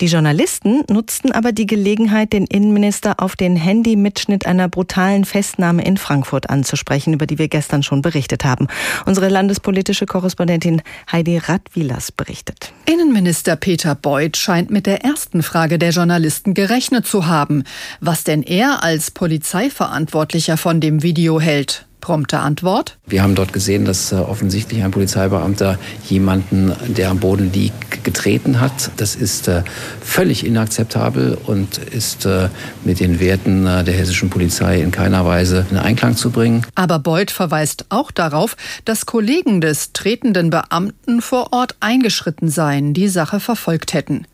Die 0.00 0.06
Journalisten 0.06 0.82
nutzten 0.90 1.32
aber 1.32 1.52
die 1.52 1.66
Gelegenheit, 1.66 2.32
den 2.32 2.46
Innenminister 2.46 3.20
auf 3.20 3.36
den 3.36 3.56
Handymitschnitt 3.56 4.46
einer 4.46 4.68
brutalen 4.68 5.24
Festnahme 5.24 5.84
in 5.84 5.96
Frankfurt 5.96 6.50
anzusprechen, 6.50 7.14
über 7.14 7.26
die 7.26 7.38
wir 7.38 7.48
gestern 7.48 7.82
schon 7.82 8.02
berichtet 8.02 8.44
haben. 8.44 8.66
Unsere 9.04 9.28
landespolitische 9.28 10.06
Korrespondentin 10.06 10.82
Heidi 11.12 11.38
Radwilas 11.38 12.10
berichtet 12.12 12.55
berichtet. 12.56 12.72
Innenminister 12.86 13.56
Peter 13.56 13.94
Beuth 13.94 14.36
scheint 14.36 14.70
mit 14.70 14.86
der 14.86 15.04
ersten 15.04 15.42
Frage 15.42 15.78
der 15.78 15.90
Journalisten 15.90 16.54
gerechnet 16.54 17.06
zu 17.06 17.26
haben, 17.26 17.64
was 18.00 18.24
denn 18.24 18.42
er 18.42 18.82
als 18.82 19.10
Polizeiverantwortlicher 19.10 20.56
von 20.56 20.80
dem 20.80 21.02
Video 21.02 21.40
hält. 21.40 21.85
Prompte 22.00 22.38
Antwort. 22.38 22.98
Wir 23.06 23.22
haben 23.22 23.34
dort 23.34 23.52
gesehen, 23.52 23.84
dass 23.84 24.12
äh, 24.12 24.16
offensichtlich 24.16 24.82
ein 24.82 24.90
Polizeibeamter 24.90 25.78
jemanden, 26.08 26.72
der 26.86 27.10
am 27.10 27.18
Boden 27.18 27.52
liegt, 27.52 28.04
getreten 28.04 28.60
hat. 28.60 28.90
Das 28.96 29.14
ist 29.14 29.48
äh, 29.48 29.62
völlig 30.00 30.46
inakzeptabel 30.46 31.36
und 31.46 31.78
ist 31.78 32.26
äh, 32.26 32.48
mit 32.84 33.00
den 33.00 33.20
Werten 33.20 33.64
der 33.64 33.94
hessischen 33.94 34.30
Polizei 34.30 34.80
in 34.80 34.90
keiner 34.90 35.24
Weise 35.24 35.66
in 35.70 35.76
Einklang 35.76 36.16
zu 36.16 36.30
bringen. 36.30 36.64
Aber 36.74 36.98
Beuth 36.98 37.30
verweist 37.30 37.86
auch 37.88 38.10
darauf, 38.10 38.56
dass 38.84 39.06
Kollegen 39.06 39.60
des 39.60 39.92
tretenden 39.92 40.50
Beamten 40.50 41.20
vor 41.20 41.52
Ort 41.52 41.76
eingeschritten 41.80 42.48
seien, 42.48 42.94
die 42.94 43.08
Sache 43.08 43.40
verfolgt 43.40 43.92
hätten. 43.92 44.26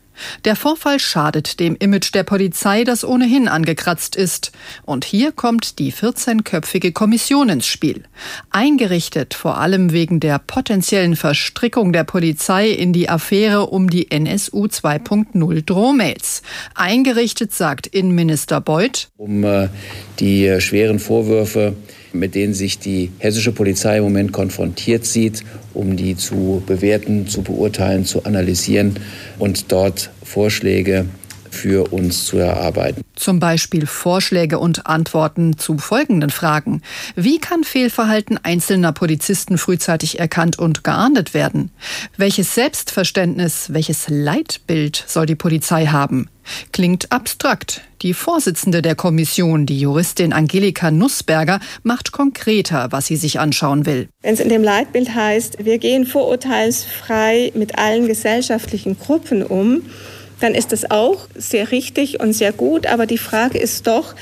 Der 0.45 0.55
Vorfall 0.55 0.99
schadet 0.99 1.59
dem 1.59 1.75
Image 1.75 2.13
der 2.13 2.23
Polizei, 2.23 2.83
das 2.83 3.03
ohnehin 3.03 3.47
angekratzt 3.47 4.15
ist. 4.15 4.51
Und 4.83 5.05
hier 5.05 5.31
kommt 5.31 5.79
die 5.79 5.91
14-köpfige 5.91 6.91
Kommission 6.91 7.49
ins 7.49 7.67
Spiel. 7.67 8.03
Eingerichtet 8.49 9.33
vor 9.33 9.57
allem 9.57 9.91
wegen 9.91 10.19
der 10.19 10.39
potenziellen 10.39 11.15
Verstrickung 11.15 11.93
der 11.93 12.03
Polizei 12.03 12.69
in 12.69 12.93
die 12.93 13.09
Affäre 13.09 13.67
um 13.67 13.89
die 13.89 14.11
NSU 14.11 14.65
2.0 14.65 15.65
Drohmails. 15.65 16.41
Eingerichtet, 16.75 17.53
sagt 17.53 17.87
Innenminister 17.87 18.61
Beuth. 18.61 19.09
Um 19.17 19.43
äh, 19.43 19.69
die 20.19 20.45
äh, 20.45 20.61
schweren 20.61 20.99
Vorwürfe 20.99 21.75
mit 22.13 22.35
denen 22.35 22.53
sich 22.53 22.79
die 22.79 23.11
hessische 23.17 23.51
Polizei 23.51 23.97
im 23.97 24.03
Moment 24.03 24.31
konfrontiert 24.31 25.05
sieht, 25.05 25.43
um 25.73 25.97
die 25.97 26.15
zu 26.15 26.63
bewerten, 26.65 27.27
zu 27.27 27.41
beurteilen, 27.41 28.05
zu 28.05 28.23
analysieren 28.23 28.95
und 29.39 29.71
dort 29.71 30.11
Vorschläge 30.23 31.05
für 31.53 31.93
uns 31.93 32.25
zu 32.25 32.37
erarbeiten. 32.37 33.01
Zum 33.15 33.39
Beispiel 33.39 33.85
Vorschläge 33.85 34.59
und 34.59 34.87
Antworten 34.87 35.57
zu 35.57 35.77
folgenden 35.77 36.29
Fragen. 36.29 36.81
Wie 37.15 37.39
kann 37.39 37.63
Fehlverhalten 37.63 38.39
einzelner 38.43 38.91
Polizisten 38.91 39.57
frühzeitig 39.57 40.19
erkannt 40.19 40.59
und 40.59 40.83
geahndet 40.83 41.33
werden? 41.33 41.71
Welches 42.17 42.55
Selbstverständnis, 42.55 43.67
welches 43.71 44.07
Leitbild 44.09 45.03
soll 45.07 45.25
die 45.25 45.35
Polizei 45.35 45.85
haben? 45.85 46.29
Klingt 46.71 47.11
abstrakt. 47.11 47.81
Die 48.01 48.13
Vorsitzende 48.13 48.81
der 48.81 48.95
Kommission, 48.95 49.65
die 49.65 49.79
Juristin 49.79 50.33
Angelika 50.33 50.91
Nussberger, 50.91 51.61
macht 51.83 52.11
konkreter, 52.11 52.91
was 52.91 53.05
sie 53.05 53.15
sich 53.15 53.39
anschauen 53.39 53.85
will. 53.85 54.09
Wenn 54.21 54.33
es 54.33 54.41
in 54.41 54.49
dem 54.49 54.63
Leitbild 54.63 55.15
heißt, 55.15 55.63
wir 55.63 55.77
gehen 55.77 56.05
vorurteilsfrei 56.05 57.53
mit 57.55 57.77
allen 57.77 58.07
gesellschaftlichen 58.07 58.99
Gruppen 58.99 59.41
um, 59.43 59.83
dann 60.43 60.55
ist 60.55 60.73
das 60.73 60.91
auch 60.91 61.29
sehr 61.35 61.71
richtig 61.71 62.19
und 62.19 62.33
sehr 62.33 62.51
gut. 62.51 62.85
Aber 62.85 63.05
die 63.05 63.17
Frage 63.17 63.57
ist 63.57 63.87
doch, 63.87 64.13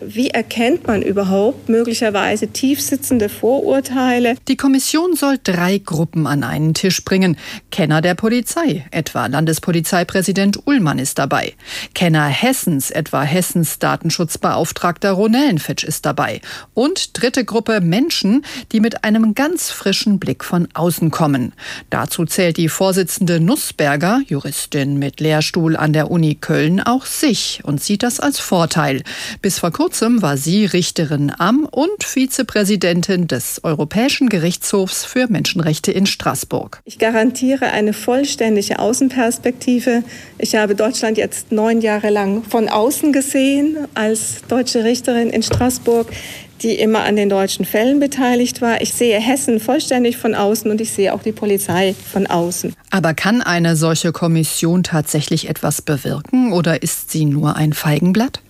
wie 0.00 0.30
erkennt 0.30 0.86
man 0.86 1.02
überhaupt 1.02 1.68
möglicherweise 1.68 2.48
tiefsitzende 2.48 3.28
Vorurteile? 3.28 4.36
Die 4.46 4.56
Kommission 4.56 5.14
soll 5.14 5.38
drei 5.42 5.78
Gruppen 5.78 6.26
an 6.26 6.44
einen 6.44 6.74
Tisch 6.74 7.04
bringen. 7.04 7.36
Kenner 7.70 8.00
der 8.00 8.14
Polizei, 8.14 8.84
etwa 8.90 9.26
Landespolizeipräsident 9.26 10.66
Ullmann 10.66 10.98
ist 10.98 11.18
dabei. 11.18 11.54
Kenner 11.94 12.26
Hessens, 12.26 12.90
etwa 12.90 13.22
Hessens 13.22 13.78
Datenschutzbeauftragter 13.78 15.12
Ronellenfitsch 15.12 15.84
ist 15.84 16.06
dabei. 16.06 16.40
Und 16.74 17.20
dritte 17.20 17.44
Gruppe 17.44 17.80
Menschen, 17.80 18.44
die 18.72 18.80
mit 18.80 19.04
einem 19.04 19.34
ganz 19.34 19.70
frischen 19.70 20.18
Blick 20.18 20.44
von 20.44 20.68
außen 20.74 21.10
kommen. 21.10 21.52
Dazu 21.90 22.24
zählt 22.24 22.56
die 22.56 22.68
Vorsitzende 22.68 23.40
Nussberger, 23.40 24.20
Juristin 24.26 24.98
mit 24.98 25.20
Lehrstuhl 25.20 25.76
an 25.76 25.92
der 25.92 26.10
Uni 26.10 26.36
Köln, 26.36 26.80
auch 26.80 27.06
sich 27.06 27.60
und 27.64 27.82
sieht 27.82 28.02
das 28.02 28.20
als 28.20 28.38
Vorteil. 28.38 29.02
Bis 29.42 29.58
vor 29.58 29.72
kurzem 29.88 30.20
war 30.20 30.36
sie 30.36 30.66
Richterin 30.66 31.32
am 31.38 31.64
und 31.64 32.04
Vizepräsidentin 32.04 33.26
des 33.26 33.64
Europäischen 33.64 34.28
Gerichtshofs 34.28 35.06
für 35.06 35.28
Menschenrechte 35.28 35.90
in 35.92 36.04
Straßburg. 36.04 36.82
Ich 36.84 36.98
garantiere 36.98 37.68
eine 37.72 37.94
vollständige 37.94 38.80
Außenperspektive. 38.80 40.02
Ich 40.36 40.56
habe 40.56 40.74
Deutschland 40.74 41.16
jetzt 41.16 41.52
neun 41.52 41.80
Jahre 41.80 42.10
lang 42.10 42.42
von 42.42 42.68
außen 42.68 43.14
gesehen 43.14 43.78
als 43.94 44.42
deutsche 44.46 44.84
Richterin 44.84 45.30
in 45.30 45.42
Straßburg 45.42 46.12
die 46.60 46.74
immer 46.74 47.04
an 47.04 47.14
den 47.14 47.28
deutschen 47.28 47.64
Fällen 47.64 48.00
beteiligt 48.00 48.60
war. 48.60 48.80
Ich 48.80 48.92
sehe 48.92 49.20
Hessen 49.20 49.60
vollständig 49.60 50.16
von 50.16 50.34
außen 50.34 50.68
und 50.68 50.80
ich 50.80 50.90
sehe 50.90 51.14
auch 51.14 51.22
die 51.22 51.30
Polizei 51.30 51.94
von 52.12 52.26
außen. 52.26 52.74
Aber 52.90 53.14
kann 53.14 53.42
eine 53.42 53.76
solche 53.76 54.10
Kommission 54.10 54.82
tatsächlich 54.82 55.48
etwas 55.48 55.82
bewirken 55.82 56.52
oder 56.52 56.82
ist 56.82 57.12
sie 57.12 57.26
nur 57.26 57.54
ein 57.54 57.74
Feigenblatt? 57.74 58.40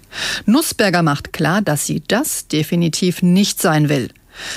Nussberger 0.47 1.03
macht 1.03 1.33
klar, 1.33 1.63
dass 1.63 1.87
sie 1.87 2.03
das 2.07 2.49
definitiv 2.49 3.23
nicht 3.23 3.61
sein 3.61 3.89
will. 3.89 4.11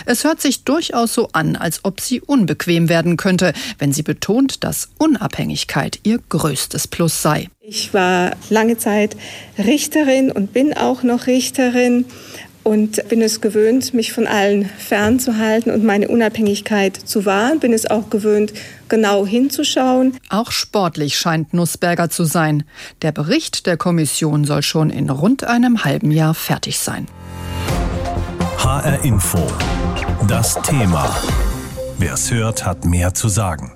Es 0.06 0.24
hört 0.24 0.42
sich 0.42 0.64
durchaus 0.64 1.14
so 1.14 1.30
an, 1.34 1.56
als 1.56 1.84
ob 1.84 2.02
sie 2.02 2.22
unbequem 2.22 2.90
werden 2.90 3.18
könnte, 3.18 3.54
wenn 3.80 3.94
sie 3.94 4.04
betont, 4.04 4.64
dass 4.64 4.90
Unabhängigkeit 4.98 6.00
ihr 6.04 6.20
größtes 6.30 6.88
Plus 6.88 7.22
sei. 7.22 7.50
Ich 7.62 7.94
war 7.94 8.36
lange 8.50 8.78
Zeit 8.78 9.16
Richterin 9.58 10.32
und 10.32 10.54
bin 10.54 10.74
auch 10.74 11.04
noch 11.04 11.28
Richterin 11.28 12.06
und 12.64 13.08
bin 13.10 13.22
es 13.22 13.42
gewöhnt, 13.42 13.94
mich 13.94 14.14
von 14.14 14.28
allen 14.28 14.66
fernzuhalten 14.66 15.72
und 15.72 15.84
meine 15.84 16.08
Unabhängigkeit 16.08 16.96
zu 16.96 17.26
wahren. 17.26 17.60
Bin 17.60 17.74
es 17.74 17.90
auch 17.90 18.10
gewöhnt, 18.10 18.54
genau 18.90 19.26
hinzuschauen. 19.26 20.18
Auch 20.30 20.52
sportlich 20.52 21.18
scheint 21.18 21.54
Nussberger 21.54 22.10
zu 22.10 22.26
sein. 22.26 22.64
Der 23.02 23.12
Bericht 23.12 23.66
der 23.66 23.78
Kommission 23.78 24.46
soll 24.46 24.62
schon 24.62 24.90
in 24.90 25.10
rund 25.10 25.44
einem 25.44 25.84
halben 25.84 26.12
Jahr 26.12 26.34
fertig 26.34 26.80
sein. 26.80 27.08
HR 28.58 29.04
Info. 29.04 29.40
Das 30.28 30.56
Thema. 30.62 31.16
Wer 31.98 32.14
es 32.14 32.32
hört, 32.32 32.66
hat 32.66 32.86
mehr 32.86 33.14
zu 33.14 33.28
sagen. 33.28 33.74